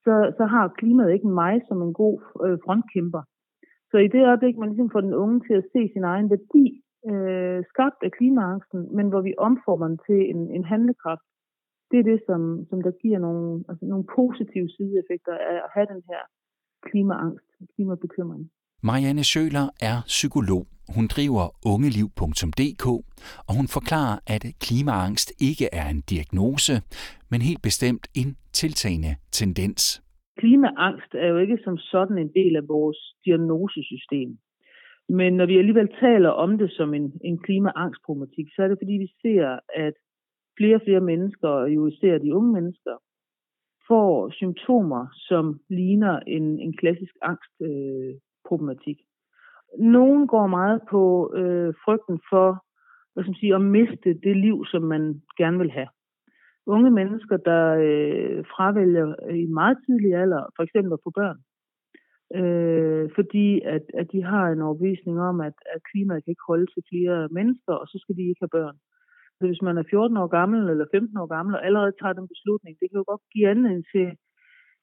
så, 0.05 0.15
så 0.39 0.45
har 0.45 0.69
klimaet 0.69 1.13
ikke 1.13 1.29
mig 1.29 1.63
som 1.69 1.83
en 1.83 1.93
god 1.93 2.17
øh, 2.45 2.59
frontkæmper. 2.65 3.23
Så 3.91 3.97
i 3.99 4.09
det 4.09 4.27
øjeblik, 4.27 4.57
man 4.59 4.69
ligesom 4.69 4.91
får 4.91 5.01
den 5.01 5.15
unge 5.15 5.41
til 5.41 5.55
at 5.55 5.67
se 5.73 5.91
sin 5.93 6.05
egen 6.05 6.31
værdi, 6.31 6.83
øh, 7.11 7.59
skabt 7.73 8.01
af 8.07 8.11
klimaangsten, 8.19 8.81
men 8.97 9.07
hvor 9.09 9.23
vi 9.29 9.35
omformer 9.39 9.89
den 9.89 9.99
til 10.07 10.21
en, 10.33 10.41
en 10.57 10.65
handlekraft, 10.73 11.27
det 11.91 11.99
er 11.99 12.07
det, 12.13 12.21
som, 12.29 12.41
som 12.71 12.79
der 12.87 12.93
giver 13.03 13.19
nogle, 13.19 13.65
altså 13.69 13.85
nogle 13.93 14.07
positive 14.19 14.69
sideeffekter 14.77 15.35
af 15.51 15.57
at 15.67 15.71
have 15.75 15.87
den 15.95 16.03
her 16.11 16.23
klimaangst, 16.89 17.49
klimabekymring. 17.75 18.51
Marianne 18.83 19.25
Schøler 19.25 19.67
er 19.91 19.97
psykolog. 20.07 20.65
Hun 20.97 21.07
driver 21.17 21.45
ungeliv.dk, 21.73 22.87
og 23.49 23.53
hun 23.59 23.69
forklarer, 23.77 24.19
at 24.35 24.43
klimaangst 24.65 25.29
ikke 25.49 25.67
er 25.81 25.87
en 25.95 26.03
diagnose, 26.13 26.75
men 27.31 27.41
helt 27.49 27.63
bestemt 27.69 28.05
en 28.21 28.31
tiltagende 28.61 29.13
tendens. 29.39 29.83
Klimaangst 30.41 31.13
er 31.15 31.29
jo 31.33 31.39
ikke 31.45 31.59
som 31.65 31.77
sådan 31.79 32.19
en 32.19 32.31
del 32.39 32.57
af 32.57 32.69
vores 32.69 32.99
diagnosesystem. 33.25 34.39
Men 35.09 35.37
når 35.37 35.47
vi 35.47 35.59
alligevel 35.59 35.89
taler 36.01 36.29
om 36.29 36.59
det 36.59 36.73
som 36.73 36.95
en, 36.95 37.13
en 37.25 37.39
klimaangstproblematik, 37.39 38.47
så 38.57 38.63
er 38.63 38.69
det 38.69 38.79
fordi, 38.81 38.93
vi 38.93 39.11
ser, 39.23 39.59
at 39.75 39.95
flere 40.59 40.77
og 40.77 40.83
flere 40.85 41.01
mennesker, 41.01 41.49
og 41.49 41.75
jo 41.75 41.87
især 41.87 42.19
de 42.19 42.35
unge 42.35 42.53
mennesker, 42.53 42.97
får 43.89 44.31
symptomer, 44.31 45.07
som 45.15 45.61
ligner 45.71 46.21
en, 46.21 46.61
en 46.61 46.77
klassisk 46.77 47.15
angstproblematik. 47.23 48.99
Øh, 49.01 49.81
Nogle 49.97 50.29
går 50.29 50.47
meget 50.47 50.81
på 50.91 51.33
øh, 51.37 51.75
frygten 51.85 52.21
for 52.31 52.65
hvad 53.13 53.25
skal 53.25 53.31
man 53.31 53.43
sige, 53.43 53.55
at 53.55 53.61
miste 53.61 54.11
det 54.27 54.37
liv, 54.37 54.57
som 54.73 54.83
man 54.83 55.23
gerne 55.41 55.59
vil 55.59 55.71
have. 55.71 55.89
Unge 56.67 56.91
mennesker, 56.91 57.37
der 57.37 57.65
øh, 57.87 58.45
fravælger 58.53 59.07
i 59.43 59.47
meget 59.47 59.79
tidlig 59.87 60.15
alder, 60.15 60.43
for 60.57 60.63
eksempel 60.63 60.93
at 60.93 61.03
få 61.05 61.11
børn, 61.21 61.39
øh, 62.39 62.84
øh, 63.05 63.11
fordi 63.15 63.61
at, 63.75 63.85
at 64.01 64.07
de 64.13 64.23
har 64.23 64.45
en 64.49 64.63
overbevisning 64.67 65.17
om, 65.21 65.41
at, 65.41 65.57
at 65.75 65.81
klimaet 65.91 66.25
kan 66.25 66.33
ikke 66.33 66.51
holde 66.53 66.67
til 66.71 66.83
flere 66.91 67.29
mennesker, 67.39 67.73
og 67.83 67.87
så 67.89 67.97
skal 68.03 68.17
de 68.17 68.29
ikke 68.29 68.43
have 68.45 68.57
børn. 68.59 68.77
Så 69.39 69.43
hvis 69.47 69.63
man 69.63 69.79
er 69.79 69.91
14 69.91 70.17
år 70.17 70.27
gammel 70.39 70.61
eller 70.71 70.87
15 70.93 71.17
år 71.23 71.27
gammel 71.37 71.55
og 71.55 71.67
allerede 71.67 71.93
tager 72.01 72.19
den 72.19 72.29
beslutning, 72.35 72.73
det 72.81 72.87
kan 72.89 73.01
jo 73.01 73.05
godt 73.13 73.25
give 73.33 73.49
anledning 73.49 73.85
til 73.95 74.07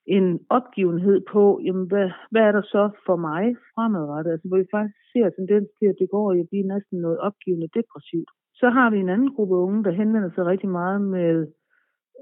en 0.06 0.28
opgivenhed 0.50 1.18
på, 1.34 1.44
jamen 1.66 1.88
hvad, 1.92 2.10
hvad 2.32 2.44
er 2.50 2.52
der 2.52 2.66
så 2.76 2.84
for 3.06 3.16
mig 3.16 3.44
fremadrettet? 3.76 4.32
Altså 4.32 4.48
hvor 4.48 4.58
vi 4.58 4.74
faktisk 4.76 5.00
ser 5.14 5.28
tendens 5.30 5.68
til, 5.78 5.88
at 5.92 6.00
det 6.02 6.10
går 6.16 6.26
at 6.32 6.50
blive 6.52 6.68
næsten 6.74 6.98
noget 7.06 7.20
opgivende 7.28 7.70
depressivt. 7.78 8.32
Så 8.62 8.70
har 8.70 8.90
vi 8.90 8.98
en 9.00 9.14
anden 9.16 9.34
gruppe 9.36 9.56
unge, 9.56 9.84
der 9.84 9.92
henvender 9.92 10.32
sig 10.34 10.46
rigtig 10.46 10.70
meget 10.70 11.02
med 11.02 11.48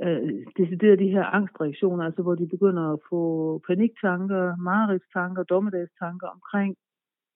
øh, 0.04 0.46
decideret 0.58 1.00
de 1.00 1.14
her 1.16 1.24
angstreaktioner, 1.24 2.04
altså 2.06 2.22
hvor 2.22 2.36
de 2.36 2.48
begynder 2.48 2.94
at 2.94 3.00
få 3.10 3.22
paniktanker, 3.68 4.56
mareridstanker, 4.58 5.44
dommedagstanker 5.44 6.28
omkring 6.28 6.76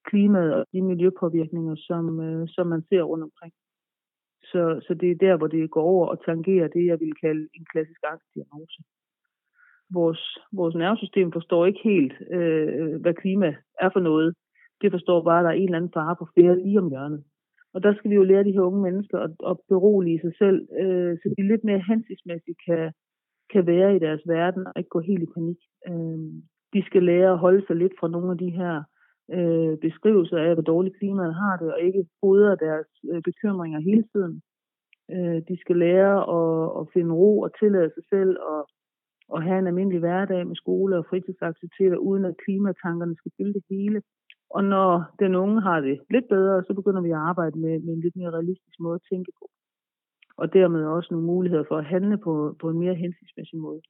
klimaet 0.09 0.53
og 0.53 0.65
de 0.73 0.81
miljøpåvirkninger, 0.81 1.75
som, 1.75 2.19
øh, 2.19 2.47
som 2.47 2.67
man 2.67 2.81
ser 2.89 3.01
rundt 3.01 3.23
omkring. 3.23 3.53
Så, 4.51 4.61
så 4.87 4.93
det 4.93 5.11
er 5.11 5.15
der, 5.15 5.37
hvor 5.37 5.47
det 5.47 5.71
går 5.71 5.81
over 5.81 6.07
og 6.07 6.25
tangerer 6.25 6.67
det, 6.67 6.85
jeg 6.85 6.99
vil 6.99 7.13
kalde 7.23 7.47
en 7.53 7.65
klassisk 7.71 8.01
angstdiagnose. 8.11 8.83
Vores, 9.93 10.37
vores 10.51 10.75
nervesystem 10.75 11.31
forstår 11.31 11.65
ikke 11.65 11.83
helt, 11.83 12.13
øh, 12.31 13.01
hvad 13.01 13.13
klima 13.13 13.55
er 13.79 13.89
for 13.93 13.99
noget. 13.99 14.35
Det 14.81 14.91
forstår 14.91 15.23
bare, 15.23 15.39
at 15.39 15.43
der 15.43 15.49
er 15.49 15.55
en 15.55 15.63
eller 15.63 15.77
anden 15.77 15.93
fare 15.93 16.15
på 16.15 16.27
flere 16.33 16.59
lige 16.63 16.79
om 16.79 16.89
hjørnet. 16.89 17.23
Og 17.73 17.83
der 17.83 17.93
skal 17.95 18.09
vi 18.11 18.15
jo 18.15 18.23
lære 18.23 18.43
de 18.43 18.55
her 18.55 18.61
unge 18.69 18.81
mennesker 18.81 19.17
at, 19.19 19.33
at 19.51 19.57
berolige 19.69 20.19
sig 20.21 20.33
selv, 20.37 20.59
øh, 20.81 21.17
så 21.17 21.33
de 21.37 21.47
lidt 21.47 21.63
mere 21.63 21.87
hensigtsmæssigt 21.89 22.59
kan, 22.67 22.91
kan 23.53 23.67
være 23.67 23.95
i 23.95 23.99
deres 23.99 24.21
verden 24.27 24.67
og 24.67 24.73
ikke 24.77 24.89
gå 24.95 24.99
helt 24.99 25.23
i 25.23 25.33
panik. 25.35 25.59
Øh, 25.89 26.19
de 26.73 26.81
skal 26.85 27.03
lære 27.03 27.31
at 27.31 27.43
holde 27.45 27.63
sig 27.67 27.75
lidt 27.75 27.93
fra 27.99 28.07
nogle 28.07 28.31
af 28.31 28.37
de 28.37 28.51
her 28.59 28.83
øh, 29.37 29.77
beskrivelser 29.77 30.37
af, 30.37 30.53
hvor 30.55 30.67
dårligt 30.71 30.97
klimaet 30.99 31.35
har 31.35 31.57
det, 31.57 31.73
og 31.73 31.79
ikke 31.81 32.05
fodre 32.21 32.55
deres 32.65 32.89
øh, 33.11 33.21
bekymringer 33.21 33.79
hele 33.79 34.03
tiden. 34.13 34.41
Øh, 35.13 35.39
de 35.49 35.55
skal 35.63 35.77
lære 35.85 36.15
at, 36.37 36.63
at 36.79 36.85
finde 36.93 37.13
ro 37.13 37.39
og 37.39 37.51
tillade 37.59 37.91
sig 37.95 38.03
selv 38.13 38.37
og, 38.51 38.61
og 39.29 39.43
have 39.43 39.59
en 39.59 39.67
almindelig 39.67 39.99
hverdag 39.99 40.47
med 40.47 40.55
skole 40.55 40.97
og 40.97 41.05
fritidsaktiviteter, 41.09 41.97
uden 41.97 42.25
at 42.25 42.37
klimatankerne 42.45 43.15
skal 43.17 43.31
fylde 43.37 43.53
det 43.53 43.63
hele. 43.69 44.01
Og 44.57 44.63
når 44.63 44.89
den 45.19 45.35
unge 45.43 45.61
har 45.61 45.79
det 45.87 45.95
lidt 46.09 46.27
bedre, 46.35 46.63
så 46.67 46.73
begynder 46.73 47.01
vi 47.01 47.11
at 47.11 47.25
arbejde 47.31 47.57
med, 47.59 47.73
med 47.85 47.93
en 47.93 48.01
lidt 48.05 48.15
mere 48.15 48.35
realistisk 48.37 48.77
måde 48.79 48.95
at 48.95 49.07
tænke 49.11 49.31
på. 49.39 49.45
Og 50.41 50.53
dermed 50.53 50.85
også 50.85 51.09
nogle 51.11 51.27
muligheder 51.33 51.65
for 51.67 51.77
at 51.77 51.85
handle 51.85 52.17
på, 52.17 52.33
på 52.61 52.69
en 52.69 52.79
mere 52.83 52.95
hensigtsmæssig 53.03 53.59
måde. 53.59 53.81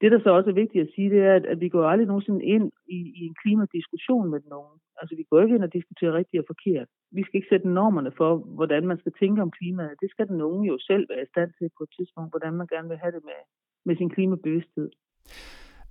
Det, 0.00 0.12
der 0.12 0.20
så 0.20 0.30
også 0.38 0.50
er 0.50 0.60
vigtigt 0.62 0.84
at 0.84 0.92
sige, 0.94 1.10
det 1.14 1.20
er, 1.28 1.34
at, 1.38 1.46
at 1.52 1.60
vi 1.60 1.68
går 1.68 1.84
aldrig 1.84 2.06
nogensinde 2.08 2.44
ind 2.44 2.66
i, 2.96 2.98
i 3.20 3.22
en 3.28 3.36
klimadiskussion 3.42 4.30
med 4.30 4.40
den 4.44 4.52
unge. 4.52 4.76
Altså, 5.00 5.14
vi 5.16 5.24
går 5.30 5.40
ikke 5.40 5.54
ind 5.54 5.64
og 5.68 5.72
diskuterer 5.78 6.12
rigtigt 6.20 6.40
og 6.42 6.46
forkert. 6.52 6.88
Vi 7.16 7.22
skal 7.22 7.36
ikke 7.38 7.52
sætte 7.52 7.68
normerne 7.68 8.12
for, 8.20 8.30
hvordan 8.58 8.86
man 8.86 8.98
skal 8.98 9.12
tænke 9.20 9.42
om 9.42 9.50
klimaet. 9.58 10.00
Det 10.02 10.10
skal 10.10 10.26
den 10.28 10.40
unge 10.40 10.68
jo 10.72 10.76
selv 10.90 11.04
være 11.10 11.22
i 11.22 11.32
stand 11.32 11.50
til 11.58 11.68
på 11.76 11.82
et 11.86 11.92
tidspunkt, 11.96 12.32
hvordan 12.32 12.54
man 12.60 12.66
gerne 12.66 12.88
vil 12.88 13.02
have 13.02 13.14
det 13.16 13.22
med, 13.30 13.40
med 13.86 13.96
sin 13.96 14.10
klimabevidsthed. 14.14 14.90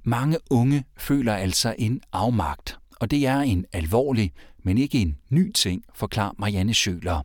Mange 0.05 0.37
unge 0.59 0.79
føler 1.07 1.33
altså 1.45 1.69
en 1.79 2.01
afmagt, 2.13 2.67
og 3.03 3.07
det 3.13 3.21
er 3.33 3.39
en 3.53 3.61
alvorlig, 3.79 4.27
men 4.65 4.75
ikke 4.83 4.97
en 5.05 5.13
ny 5.37 5.45
ting, 5.63 5.77
forklarer 6.01 6.35
Marianne 6.41 6.75
Schøler. 6.79 7.19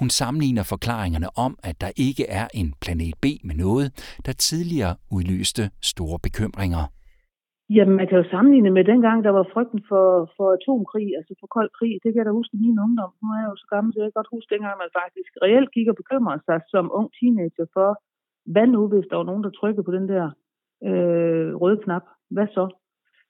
Hun 0.00 0.08
sammenligner 0.20 0.64
forklaringerne 0.74 1.30
om, 1.46 1.52
at 1.68 1.76
der 1.84 1.90
ikke 2.06 2.24
er 2.40 2.46
en 2.60 2.68
planet 2.82 3.14
B 3.22 3.24
med 3.48 3.56
noget, 3.64 3.86
der 4.26 4.34
tidligere 4.48 4.94
udløste 5.16 5.64
store 5.92 6.18
bekymringer. 6.26 6.84
Jamen, 7.76 7.96
man 8.00 8.06
kan 8.08 8.18
jo 8.20 8.26
sammenligne 8.34 8.70
med 8.76 8.84
dengang, 8.92 9.18
der 9.26 9.32
var 9.38 9.46
frygten 9.54 9.80
for, 9.90 10.06
for 10.36 10.46
atomkrig, 10.58 11.08
altså 11.18 11.32
for 11.40 11.48
kold 11.56 11.70
krig. 11.78 11.94
Det 12.02 12.08
kan 12.10 12.20
jeg 12.20 12.28
da 12.28 12.38
huske 12.40 12.54
i 12.56 12.62
min 12.64 12.82
ungdom. 12.86 13.12
Nu 13.20 13.26
er 13.34 13.38
jeg 13.42 13.50
jo 13.52 13.56
så 13.62 13.66
gammel, 13.74 13.90
så 13.92 13.98
jeg 13.98 14.08
kan 14.08 14.18
godt 14.20 14.34
huske 14.34 14.52
dengang, 14.54 14.74
man 14.84 14.96
faktisk 15.02 15.30
reelt 15.44 15.70
gik 15.76 15.88
og 15.92 15.96
bekymrede 16.02 16.42
sig 16.48 16.58
som 16.72 16.84
ung 16.98 17.08
teenager 17.18 17.66
for, 17.76 17.88
hvad 18.52 18.66
nu, 18.74 18.80
hvis 18.92 19.06
der 19.10 19.16
var 19.20 19.28
nogen, 19.30 19.44
der 19.46 19.58
trykkede 19.58 19.86
på 19.88 19.92
den 19.98 20.06
der 20.12 20.24
øh, 20.88 21.48
røde 21.62 21.80
knap? 21.84 22.04
Hvad 22.34 22.48
så? 22.56 22.64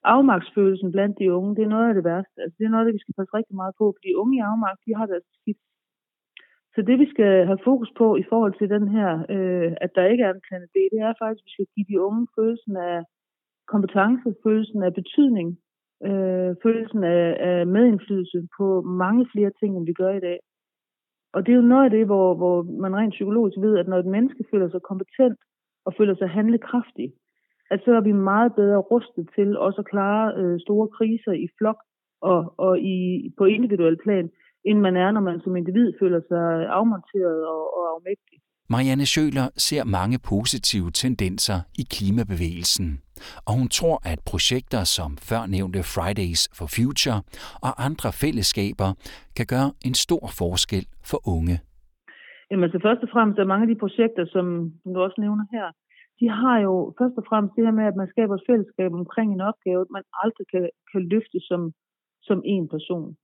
Afmagtsfølelsen 0.05 0.93
blandt 0.93 1.19
de 1.19 1.33
unge, 1.33 1.57
det 1.57 1.63
er 1.65 1.75
noget 1.75 1.89
af 1.89 1.95
det 1.95 2.05
værste. 2.05 2.39
Altså, 2.43 2.57
det 2.59 2.65
er 2.65 2.71
noget 2.75 2.87
det, 2.87 2.95
vi 2.95 3.05
skal 3.05 3.15
passe 3.19 3.37
rigtig 3.39 3.57
meget 3.57 3.75
på, 3.81 3.95
fordi 3.97 4.15
unge 4.15 4.37
i 4.37 4.47
afmagt, 4.51 4.81
de 4.87 4.95
har 4.99 5.07
deres 5.07 5.27
skidt. 5.41 5.61
Så 6.75 6.83
det 6.83 6.97
vi 6.99 7.09
skal 7.15 7.47
have 7.51 7.61
fokus 7.65 7.91
på 8.01 8.17
i 8.17 8.25
forhold 8.31 8.55
til 8.59 8.69
den 8.75 8.89
her, 8.89 9.11
øh, 9.35 9.73
at 9.85 9.91
der 9.95 10.05
ikke 10.13 10.25
er 10.25 10.33
en 10.35 10.47
planet 10.49 10.69
B, 10.75 10.77
det 10.93 11.01
er 11.07 11.13
faktisk, 11.23 11.43
at 11.43 11.47
vi 11.47 11.53
skal 11.55 11.67
give 11.75 11.87
de 11.91 12.03
unge 12.07 12.27
følelsen 12.37 12.77
af 12.77 12.99
kompetence, 13.73 14.29
følelsen 14.45 14.83
af 14.83 14.93
betydning, 14.95 15.49
øh, 16.09 16.51
følelsen 16.65 17.05
af, 17.05 17.25
af 17.51 17.67
medindflydelse 17.67 18.39
på 18.59 18.67
mange 18.81 19.27
flere 19.33 19.53
ting, 19.61 19.71
end 19.77 19.87
vi 19.87 19.93
gør 19.93 20.13
i 20.15 20.25
dag. 20.29 20.39
Og 21.35 21.47
det 21.47 21.53
er 21.53 21.57
jo 21.57 21.73
noget 21.73 21.85
af 21.85 21.91
det, 21.91 22.07
hvor, 22.07 22.35
hvor 22.35 22.63
man 22.63 22.97
rent 22.97 23.17
psykologisk 23.17 23.57
ved, 23.61 23.79
at 23.79 23.89
når 23.89 23.99
et 23.99 24.13
menneske 24.17 24.45
føler 24.51 24.69
sig 24.71 24.83
kompetent 24.83 25.39
og 25.87 25.95
føler 25.99 26.15
sig 26.17 26.29
handlekraftig, 26.29 27.13
at 27.71 27.81
så 27.85 27.91
er 27.99 28.01
vi 28.01 28.13
meget 28.13 28.53
bedre 28.61 28.79
rustet 28.93 29.29
til 29.37 29.59
også 29.59 29.81
at 29.81 29.91
klare 29.93 30.25
øh, 30.41 30.61
store 30.61 30.89
kriser 30.97 31.33
i 31.33 31.47
flok 31.59 31.79
og, 32.21 32.55
og 32.59 32.79
i, 32.81 32.99
på 33.39 33.45
individuel 33.45 33.97
plan, 34.05 34.31
end 34.65 34.79
man 34.81 34.97
er, 34.97 35.11
når 35.11 35.21
man 35.21 35.41
som 35.45 35.57
individ 35.57 35.93
føler 36.01 36.21
sig 36.29 36.47
afmonteret 36.79 37.39
og, 37.53 37.63
og 37.79 37.85
afmægtig. 37.95 38.37
Marianne 38.71 39.07
Schøler 39.07 39.49
ser 39.57 39.85
mange 39.85 40.19
positive 40.33 40.91
tendenser 40.91 41.59
i 41.83 41.85
klimabevægelsen, 41.95 42.89
og 43.47 43.53
hun 43.59 43.69
tror, 43.69 43.97
at 44.13 44.19
projekter 44.31 44.83
som 44.97 45.11
førnævnte 45.29 45.83
Fridays 45.95 46.43
for 46.59 46.67
Future 46.77 47.21
og 47.67 47.73
andre 47.89 48.11
fællesskaber 48.23 48.89
kan 49.37 49.47
gøre 49.55 49.69
en 49.87 49.95
stor 50.05 50.25
forskel 50.41 50.85
for 51.11 51.21
unge. 51.35 51.57
Jamen 52.51 52.65
altså 52.67 52.79
først 52.87 53.03
og 53.07 53.11
fremmest 53.15 53.39
er 53.39 53.51
mange 53.53 53.65
af 53.67 53.71
de 53.73 53.83
projekter, 53.85 54.25
som, 54.35 54.47
som 54.83 54.89
du 54.95 54.99
også 55.07 55.19
nævner 55.25 55.45
her, 55.57 55.67
de 56.21 56.29
har 56.29 56.59
jo 56.67 56.75
først 56.99 57.17
og 57.21 57.25
fremmest 57.29 57.57
det 57.57 57.65
her 57.65 57.79
med, 57.79 57.85
at 57.85 57.97
man 57.97 58.09
skaber 58.13 58.35
et 58.35 58.49
fællesskab 58.51 58.93
omkring 58.93 59.29
en 59.33 59.47
opgave, 59.51 59.87
man 59.97 60.05
aldrig 60.23 60.47
kan, 60.53 60.69
kan 60.93 61.03
løfte 61.13 61.39
som, 61.49 61.73
som 62.23 62.39
en 62.45 62.69
person. 62.69 63.17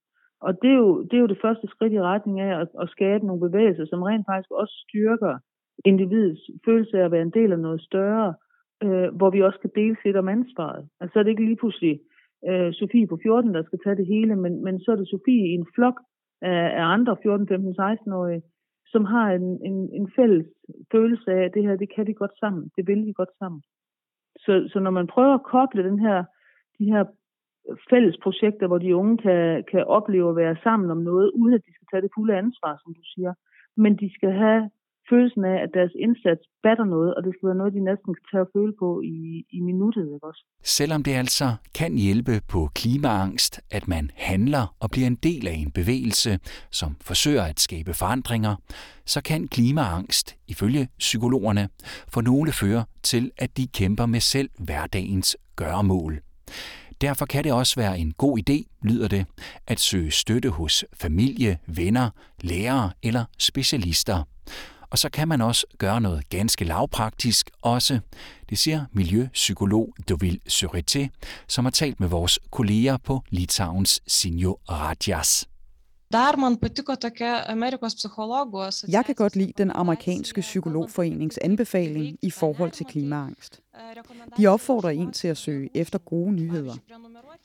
Og 0.47 0.53
det 0.63 0.71
er, 0.71 0.81
jo, 0.85 1.03
det 1.03 1.15
er 1.17 1.25
jo 1.25 1.33
det 1.35 1.43
første 1.45 1.67
skridt 1.67 1.93
i 1.93 2.01
retning 2.01 2.41
af 2.41 2.61
at, 2.61 2.69
at 2.83 2.89
skabe 2.89 3.27
nogle 3.27 3.45
bevægelser, 3.47 3.87
som 3.87 4.03
rent 4.03 4.27
faktisk 4.31 4.51
også 4.51 4.75
styrker 4.87 5.35
individets 5.85 6.41
følelse 6.65 6.99
af 6.99 7.05
at 7.05 7.13
være 7.13 7.23
en 7.23 7.37
del 7.39 7.53
af 7.53 7.59
noget 7.59 7.83
større, 7.83 8.35
øh, 8.85 9.09
hvor 9.19 9.31
vi 9.31 9.43
også 9.43 9.59
kan 9.61 9.71
dele 9.75 9.97
lidt 10.05 10.17
om 10.17 10.29
ansvaret. 10.29 10.89
Altså 11.01 11.13
så 11.13 11.19
er 11.19 11.23
det 11.23 11.31
ikke 11.31 11.45
lige 11.45 11.63
pludselig 11.63 12.01
øh, 12.49 12.73
Sofie 12.73 13.07
på 13.07 13.19
14, 13.23 13.55
der 13.55 13.63
skal 13.63 13.79
tage 13.85 13.97
det 13.97 14.07
hele, 14.07 14.37
men, 14.37 14.65
men 14.65 14.81
så 14.81 14.93
er 14.93 14.97
det 14.97 15.09
Sofie 15.09 15.47
i 15.51 15.55
en 15.61 15.67
flok 15.75 16.01
af, 16.43 16.65
af 16.81 16.85
andre 16.97 17.17
14, 17.23 17.49
15, 17.49 17.75
16-årige, 17.81 18.43
som 18.93 19.05
har 19.05 19.27
en, 19.31 19.49
en, 19.69 19.79
en 19.93 20.13
fælles 20.17 20.47
følelse 20.93 21.33
af, 21.33 21.45
at 21.45 21.55
det 21.55 21.63
her, 21.63 21.77
det 21.77 21.95
kan 21.95 22.07
vi 22.07 22.13
godt 22.13 22.39
sammen. 22.41 22.71
Det 22.77 22.87
vil 22.87 23.07
vi 23.07 23.13
godt 23.13 23.35
sammen. 23.39 23.63
Så, 24.37 24.69
så 24.73 24.81
når 24.81 24.91
man 24.91 25.07
prøver 25.07 25.35
at 25.35 25.43
koble 25.55 25.85
den 25.85 25.99
her, 25.99 26.25
de 26.79 26.85
her 26.85 27.05
fælles 27.91 28.17
projekter, 28.23 28.67
hvor 28.67 28.79
de 28.79 28.97
unge 28.97 29.17
kan, 29.19 29.65
kan 29.71 29.85
opleve 29.85 30.31
at 30.31 30.37
være 30.37 30.57
sammen 30.63 30.91
om 30.91 30.97
noget, 30.97 31.31
uden 31.31 31.55
at 31.55 31.65
de 31.67 31.75
skal 31.75 31.87
tage 31.91 32.03
det 32.03 32.11
fulde 32.17 32.35
ansvar, 32.37 32.81
som 32.83 32.95
du 32.95 33.03
siger, 33.15 33.33
men 33.77 33.97
de 33.97 34.15
skal 34.15 34.33
have 34.33 34.71
følelsen 35.13 35.45
af, 35.53 35.57
at 35.65 35.71
deres 35.79 35.95
indsats 36.07 36.43
batter 36.63 36.85
noget, 36.85 37.11
og 37.15 37.21
det 37.25 37.33
skal 37.33 37.47
være 37.51 37.61
noget, 37.61 37.73
de 37.79 37.85
næsten 37.91 38.11
kan 38.15 38.27
tage 38.33 38.47
at 38.47 38.53
føle 38.57 38.75
på 38.83 38.89
i, 39.17 39.19
i 39.57 39.61
minuttet. 39.61 40.07
Ikke 40.15 40.27
også? 40.31 40.43
Selvom 40.79 41.03
det 41.03 41.15
altså 41.23 41.49
kan 41.75 41.93
hjælpe 42.07 42.35
på 42.53 42.61
klimaangst, 42.75 43.53
at 43.71 43.85
man 43.89 44.05
handler 44.17 44.65
og 44.83 44.91
bliver 44.91 45.07
en 45.07 45.21
del 45.29 45.45
af 45.53 45.57
en 45.65 45.71
bevægelse, 45.71 46.33
som 46.71 46.91
forsøger 47.01 47.45
at 47.53 47.61
skabe 47.61 47.93
forandringer, 47.95 48.55
så 49.07 49.23
kan 49.23 49.49
klimaangst, 49.49 50.27
ifølge 50.49 50.89
psykologerne, 50.99 51.69
for 52.13 52.21
nogle 52.21 52.53
føre 52.53 52.85
til, 53.03 53.31
at 53.39 53.57
de 53.57 53.67
kæmper 53.79 54.07
med 54.07 54.21
selv 54.21 54.51
hverdagens 54.67 55.37
gøremål. 55.57 56.21
Derfor 57.01 57.27
kan 57.27 57.45
det 57.45 57.53
også 57.53 57.81
være 57.81 57.99
en 57.99 58.13
god 58.13 58.39
idé, 58.39 58.79
lyder 58.83 59.09
det, 59.09 59.27
at 59.67 59.81
søge 59.81 60.11
støtte 60.11 60.49
hos 60.49 60.85
familie, 61.03 61.59
venner, 61.67 62.11
lærere 62.43 62.91
eller 63.03 63.25
specialister. 63.39 64.25
Og 64.93 64.99
så 64.99 65.09
kan 65.09 65.29
man 65.29 65.41
også 65.41 65.67
gøre 65.79 66.01
noget 66.01 66.29
ganske 66.29 66.65
lavpraktisk 66.65 67.51
også. 67.63 68.01
Det 68.51 68.59
siger 68.59 68.85
miljøpsykolog 68.93 69.95
Dovil 70.09 70.41
Surete, 70.49 71.11
som 71.49 71.65
har 71.65 71.71
talt 71.71 72.01
med 72.01 72.09
vores 72.09 72.39
kolleger 72.51 72.97
på 72.97 73.23
Litauens 73.31 74.01
Sinjo 74.07 74.59
Radjas. 74.71 75.52
Jeg 78.89 79.05
kan 79.07 79.15
godt 79.15 79.37
lide 79.37 79.53
den 79.59 79.71
amerikanske 79.71 80.41
psykologforenings 80.41 81.39
anbefaling 81.39 82.19
i 82.23 82.31
forhold 82.31 82.71
til 82.71 82.87
klimaangst. 82.87 83.61
De 84.37 84.47
opfordrer 84.47 84.91
en 84.91 85.13
til 85.13 85.29
at 85.29 85.37
søge 85.37 85.71
efter 85.75 85.99
gode 85.99 86.33
nyheder. 86.33 86.75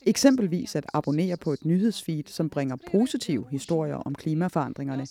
Eksempelvis 0.06 0.76
at 0.76 0.86
abonnere 0.94 1.36
på 1.36 1.52
et 1.52 1.64
nyhedsfeed, 1.64 2.22
som 2.26 2.50
bringer 2.50 2.76
positive 2.90 3.46
historier 3.50 3.94
om 3.96 4.14
klimaforandringerne. 4.14 5.06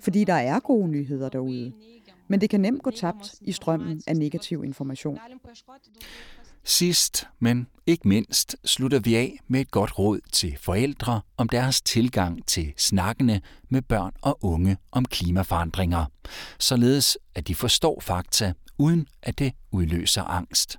Fordi 0.00 0.24
der 0.24 0.34
er 0.34 0.60
gode 0.60 0.88
nyheder 0.88 1.28
derude. 1.28 1.72
Men 2.28 2.40
det 2.40 2.50
kan 2.50 2.60
nemt 2.60 2.82
gå 2.82 2.90
tabt 2.90 3.34
i 3.40 3.52
strømmen 3.52 4.02
af 4.06 4.16
negativ 4.16 4.64
information. 4.64 5.18
Sidst, 6.70 7.28
men 7.38 7.66
ikke 7.86 8.08
mindst, 8.08 8.56
slutter 8.64 8.98
vi 8.98 9.14
af 9.14 9.38
med 9.48 9.60
et 9.60 9.70
godt 9.70 9.98
råd 9.98 10.20
til 10.32 10.58
forældre 10.62 11.20
om 11.36 11.48
deres 11.48 11.80
tilgang 11.82 12.46
til 12.46 12.72
snakkene 12.76 13.40
med 13.68 13.82
børn 13.82 14.12
og 14.22 14.38
unge 14.44 14.76
om 14.92 15.04
klimaforandringer, 15.04 16.04
således 16.58 17.18
at 17.34 17.48
de 17.48 17.54
forstår 17.54 18.00
fakta, 18.00 18.52
uden 18.78 19.06
at 19.22 19.38
det 19.38 19.52
udløser 19.72 20.22
angst. 20.22 20.78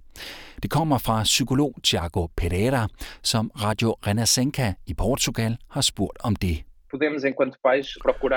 Det 0.64 0.72
kommer 0.72 0.98
fra 0.98 1.24
psykolog 1.24 1.76
Thiago 1.84 2.28
Pereira, 2.38 2.88
som 3.24 3.52
Radio 3.62 3.96
Renascença 4.08 4.74
i 4.88 4.94
Portugal 4.94 5.58
har 5.70 5.82
spurgt 5.82 6.18
om 6.20 6.36
det. 6.36 6.64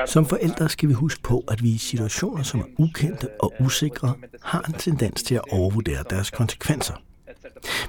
Som 0.07 0.27
forældre 0.27 0.69
skal 0.69 0.89
vi 0.89 0.95
huske 0.95 1.23
på, 1.23 1.45
at 1.49 1.63
vi 1.63 1.69
i 1.69 1.79
situationer, 1.79 2.43
som 2.43 2.61
er 2.61 2.67
ukendte 2.79 3.29
og 3.41 3.53
usikre, 3.61 4.15
har 4.43 4.63
en 4.63 4.73
tendens 4.75 5.23
til 5.23 5.35
at 5.35 5.45
overvurdere 5.53 6.05
deres 6.11 6.31
konsekvenser. 6.31 6.95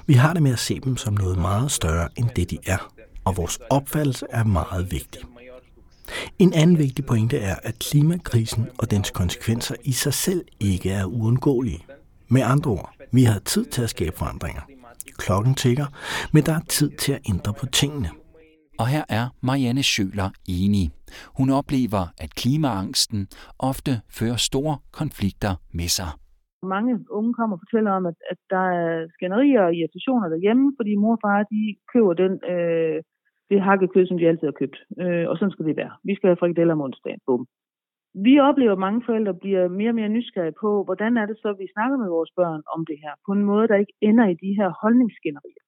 Vi 0.06 0.14
har 0.14 0.32
det 0.32 0.42
med 0.42 0.52
at 0.52 0.58
se 0.58 0.80
dem 0.80 0.96
som 0.96 1.14
noget 1.14 1.38
meget 1.38 1.70
større 1.70 2.08
end 2.16 2.28
det, 2.36 2.50
de 2.50 2.58
er, 2.66 2.92
og 3.24 3.36
vores 3.36 3.58
opfattelse 3.70 4.26
er 4.30 4.44
meget 4.44 4.92
vigtig. 4.92 5.22
En 6.38 6.52
anden 6.52 6.78
vigtig 6.78 7.06
pointe 7.06 7.38
er, 7.38 7.56
at 7.62 7.78
klimakrisen 7.78 8.68
og 8.78 8.90
dens 8.90 9.10
konsekvenser 9.10 9.74
i 9.84 9.92
sig 9.92 10.14
selv 10.14 10.44
ikke 10.60 10.90
er 10.90 11.04
uundgåelige. 11.04 11.84
Med 12.28 12.42
andre 12.42 12.70
ord, 12.70 12.94
vi 13.12 13.24
har 13.24 13.38
tid 13.38 13.64
til 13.64 13.82
at 13.82 13.90
skabe 13.90 14.16
forandringer. 14.18 14.62
Klokken 15.18 15.54
tigger, 15.54 15.86
men 16.32 16.46
der 16.46 16.54
er 16.54 16.60
tid 16.68 16.90
til 16.90 17.12
at 17.12 17.20
ændre 17.28 17.54
på 17.54 17.66
tingene. 17.66 18.10
Og 18.78 18.86
her 18.86 19.04
er 19.08 19.28
Marianne 19.40 19.82
Schøler 19.82 20.30
enig. 20.48 20.90
Hun 21.24 21.50
oplever, 21.50 22.06
at 22.18 22.34
klimaangsten 22.34 23.28
ofte 23.58 24.00
fører 24.10 24.36
store 24.36 24.78
konflikter 24.92 25.54
med 25.72 25.88
sig. 25.88 26.08
Mange 26.76 26.92
unge 27.10 27.34
kommer 27.34 27.56
og 27.56 27.62
fortæller 27.64 27.90
om, 27.98 28.06
at, 28.06 28.18
at 28.30 28.38
der 28.50 28.64
er 28.80 29.08
skænderier 29.14 29.62
og 29.62 29.74
irritationer 29.74 30.28
derhjemme, 30.28 30.72
fordi 30.78 30.96
mor 30.96 31.12
og 31.12 31.22
far 31.24 31.42
de 31.42 31.76
køber 31.92 32.14
den, 32.22 32.32
øh, 32.52 33.02
det 33.50 33.60
hakkekød, 33.68 34.06
som 34.06 34.18
de 34.18 34.28
altid 34.28 34.46
har 34.46 34.60
købt. 34.60 34.76
Øh, 35.02 35.28
og 35.30 35.34
sådan 35.36 35.52
skal 35.52 35.66
det 35.66 35.76
være. 35.76 35.92
Vi 36.04 36.14
skal 36.14 36.28
have 36.28 36.40
frikadeller 36.40 36.74
om 36.74 36.80
onsdagen. 36.86 37.20
Bum. 37.26 37.46
Vi 38.26 38.34
oplever, 38.48 38.72
at 38.72 38.84
mange 38.86 39.02
forældre 39.06 39.34
bliver 39.34 39.68
mere 39.68 39.90
og 39.90 39.94
mere 39.94 40.08
nysgerrige 40.08 40.60
på, 40.60 40.84
hvordan 40.84 41.16
er 41.16 41.26
det 41.26 41.36
så, 41.38 41.48
at 41.48 41.58
vi 41.58 41.68
snakker 41.74 41.96
med 41.98 42.08
vores 42.08 42.30
børn 42.36 42.62
om 42.74 42.80
det 42.86 42.98
her, 43.04 43.12
på 43.26 43.32
en 43.32 43.44
måde, 43.44 43.68
der 43.68 43.76
ikke 43.82 43.96
ender 44.00 44.26
i 44.28 44.40
de 44.44 44.52
her 44.58 44.70
holdningsskænderier. 44.82 45.64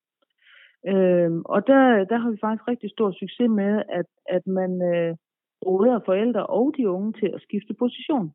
Øhm, 0.92 1.42
og 1.54 1.66
der, 1.66 1.82
der 2.10 2.18
har 2.18 2.30
vi 2.30 2.38
faktisk 2.44 2.68
rigtig 2.68 2.90
stor 2.90 3.10
succes 3.10 3.50
med, 3.60 3.72
at, 3.98 4.08
at 4.36 4.44
man 4.46 4.70
øh, 4.92 5.12
råder 5.66 5.98
forældre 6.08 6.46
og 6.46 6.66
de 6.76 6.88
unge 6.88 7.12
til 7.12 7.30
at 7.34 7.42
skifte 7.46 7.74
position. 7.74 8.32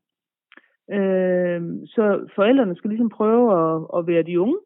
Øh, 0.90 1.60
så 1.86 2.04
forældrene 2.34 2.76
skal 2.76 2.90
ligesom 2.90 3.08
prøve 3.08 3.46
at, 3.60 3.86
at 3.96 4.06
være 4.06 4.22
de 4.22 4.40
unge, 4.40 4.58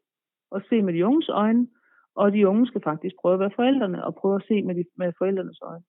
og 0.51 0.61
se 0.69 0.81
med 0.81 0.93
de 0.93 1.05
unges 1.05 1.29
øjne, 1.29 1.67
og 2.15 2.33
de 2.33 2.47
unge 2.47 2.67
skal 2.67 2.81
faktisk 2.81 3.15
prøve 3.21 3.33
at 3.33 3.39
være 3.39 3.57
forældrene, 3.59 4.05
og 4.05 4.15
prøve 4.15 4.35
at 4.35 4.47
se 4.47 4.61
med, 4.61 4.75
de, 4.75 4.83
med 4.97 5.11
forældrenes 5.17 5.59
øjne. 5.61 5.83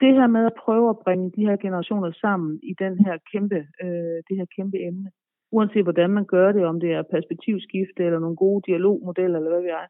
Det 0.00 0.14
her 0.14 0.26
med 0.26 0.44
at 0.46 0.58
prøve 0.64 0.90
at 0.90 0.98
bringe 1.04 1.32
de 1.36 1.46
her 1.48 1.56
generationer 1.56 2.12
sammen 2.12 2.60
i 2.62 2.74
den 2.78 3.04
her 3.04 3.18
kæmpe, 3.32 3.60
øh, 3.82 4.18
det 4.28 4.36
her 4.38 4.46
kæmpe 4.56 4.78
emne, 4.88 5.10
uanset 5.52 5.82
hvordan 5.82 6.10
man 6.10 6.24
gør 6.24 6.52
det, 6.52 6.64
om 6.64 6.80
det 6.80 6.92
er 6.92 7.02
perspektivskifte 7.02 8.04
eller 8.04 8.18
nogle 8.18 8.36
gode 8.36 8.62
dialogmodeller 8.66 9.38
eller 9.38 9.50
hvad 9.50 9.62
vi 9.62 9.68
er, 9.68 9.86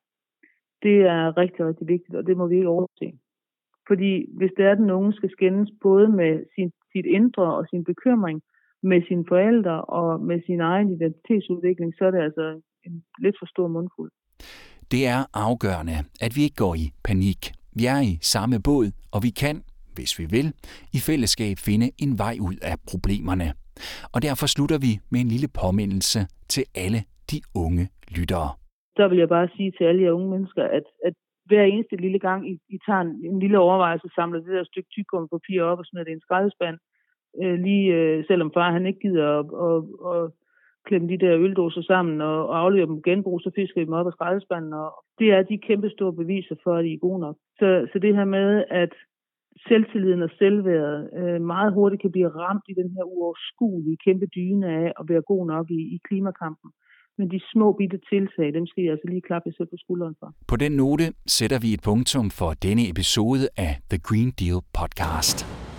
det 0.83 0.97
er 1.15 1.37
rigtig, 1.37 1.67
rigtig 1.67 1.87
vigtigt, 1.89 2.17
og 2.17 2.27
det 2.27 2.37
må 2.37 2.47
vi 2.47 2.57
ikke 2.57 2.69
overse. 2.69 3.19
Fordi 3.89 4.27
hvis 4.39 4.53
det 4.57 4.65
er, 4.65 4.73
at 4.73 4.79
den 4.79 4.91
unge 4.91 5.13
skal 5.13 5.31
skændes 5.31 5.71
både 5.83 6.09
med 6.09 6.45
sin, 6.55 6.73
sit 6.93 7.07
indre 7.07 7.55
og 7.57 7.67
sin 7.71 7.85
bekymring, 7.85 8.43
med 8.83 9.03
sine 9.09 9.25
forældre 9.29 9.85
og 9.85 10.21
med 10.21 10.39
sin 10.47 10.61
egen 10.61 10.89
identitetsudvikling, 10.97 11.95
så 11.99 12.05
er 12.05 12.11
det 12.11 12.23
altså 12.29 12.61
en 12.87 13.05
lidt 13.25 13.37
for 13.41 13.47
stor 13.47 13.69
mundfuld. 13.69 14.11
Det 14.91 15.07
er 15.07 15.21
afgørende, 15.35 15.97
at 16.25 16.33
vi 16.37 16.41
ikke 16.43 16.61
går 16.65 16.75
i 16.75 16.87
panik. 17.05 17.41
Vi 17.79 17.83
er 17.95 18.01
i 18.11 18.13
samme 18.35 18.57
båd, 18.65 18.87
og 19.15 19.21
vi 19.27 19.31
kan, 19.43 19.57
hvis 19.95 20.13
vi 20.19 20.25
vil, 20.37 20.47
i 20.97 20.99
fællesskab 21.09 21.57
finde 21.69 21.87
en 22.05 22.13
vej 22.25 22.37
ud 22.49 22.57
af 22.71 22.77
problemerne. 22.91 23.49
Og 24.15 24.19
derfor 24.27 24.47
slutter 24.55 24.79
vi 24.87 24.93
med 25.13 25.21
en 25.21 25.31
lille 25.35 25.51
påmindelse 25.63 26.21
til 26.55 26.65
alle 26.85 27.01
de 27.31 27.39
unge 27.65 27.85
lyttere. 28.17 28.51
Så 28.99 29.05
vil 29.09 29.19
jeg 29.19 29.29
bare 29.37 29.49
sige 29.57 29.71
til 29.77 29.85
alle 29.85 30.03
jer 30.03 30.13
unge 30.19 30.31
mennesker, 30.35 30.65
at, 30.79 30.87
at 31.09 31.15
hver 31.51 31.65
eneste 31.73 31.97
lille 32.05 32.21
gang, 32.27 32.41
I, 32.53 32.55
I 32.75 32.79
tager 32.87 33.03
en, 33.07 33.13
en 33.31 33.39
lille 33.45 33.59
overvejelse, 33.67 34.09
samler 34.15 34.39
det 34.41 34.53
der 34.57 34.65
stykke 34.65 35.05
papir 35.35 35.63
op 35.71 35.79
og 35.79 35.87
smider 35.87 36.05
det 36.05 36.13
i 36.13 36.19
en 36.19 36.27
skraldespand, 36.27 36.77
øh, 37.43 37.59
lige 37.67 37.95
øh, 37.95 38.25
selvom 38.27 38.51
far 38.55 38.73
han 38.73 38.87
ikke 38.87 39.01
gider 39.01 39.27
at, 39.39 39.47
at, 39.67 39.83
at 40.13 40.31
klemme 40.87 41.09
de 41.09 41.19
der 41.25 41.39
øldåser 41.47 41.83
sammen 41.83 42.21
og, 42.21 42.49
og 42.49 42.59
aflevere 42.59 42.87
dem 42.87 43.03
genbrug, 43.03 43.41
så 43.41 43.51
fisker 43.55 43.81
vi 43.81 43.85
dem 43.85 43.99
op 44.01 44.07
af 44.07 44.13
skraldespanden, 44.13 44.73
og 44.73 44.89
det 45.19 45.29
er 45.33 45.43
de 45.43 45.59
kæmpe 45.69 45.91
store 45.91 46.13
beviser 46.13 46.57
for, 46.65 46.75
at 46.77 46.85
de 46.85 46.93
er 46.93 47.05
gode 47.07 47.21
nok. 47.21 47.37
Så, 47.59 47.89
så 47.93 47.99
det 47.99 48.17
her 48.17 48.25
med, 48.25 48.65
at 48.71 48.93
selvtilliden 49.69 50.23
og 50.23 50.31
selvværdet 50.39 51.11
øh, 51.21 51.41
meget 51.43 51.73
hurtigt 51.73 52.03
kan 52.03 52.13
blive 52.13 52.29
ramt 52.29 52.65
i 52.69 52.75
den 52.81 52.89
her 52.95 53.05
uoverskuelige 53.05 53.99
kæmpe 54.07 54.27
dyne 54.37 54.67
af 54.81 54.93
at 55.01 55.05
være 55.09 55.23
god 55.23 55.47
nok 55.47 55.67
i, 55.71 55.81
i 55.95 55.99
klimakampen. 56.09 56.71
Men 57.19 57.31
de 57.31 57.41
små 57.53 57.73
bitte 57.73 57.99
tiltag, 58.11 58.55
dem 58.55 58.67
skal 58.67 58.83
jeg 58.83 58.93
altså 58.93 59.09
lige 59.09 59.21
klappe 59.21 59.53
selv 59.53 59.69
på 59.69 59.77
skulderen 59.85 60.15
for. 60.21 60.35
På 60.49 60.57
den 60.57 60.73
note 60.73 61.05
sætter 61.27 61.59
vi 61.61 61.75
et 61.75 61.83
punktum 61.85 62.31
for 62.31 62.51
denne 62.67 62.83
episode 62.93 63.45
af 63.57 63.73
The 63.91 64.01
Green 64.09 64.31
Deal 64.41 64.59
podcast. 64.79 65.70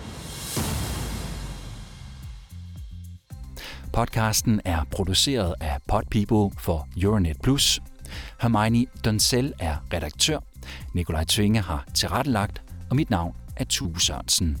Podcasten 3.92 4.60
er 4.64 4.84
produceret 4.90 5.54
af 5.60 5.76
Podpeople 5.88 6.58
for 6.58 6.88
Euronet 7.02 7.36
Plus. 7.42 7.80
Hermione 8.40 8.86
Donsel 9.04 9.52
er 9.60 9.76
redaktør. 9.92 10.38
Nikolaj 10.94 11.24
Tvinge 11.24 11.60
har 11.60 11.84
tilrettelagt, 11.94 12.62
og 12.90 12.96
mit 12.96 13.10
navn 13.10 13.34
er 13.56 13.64
Tue 13.64 14.00
Sørensen. 14.00 14.58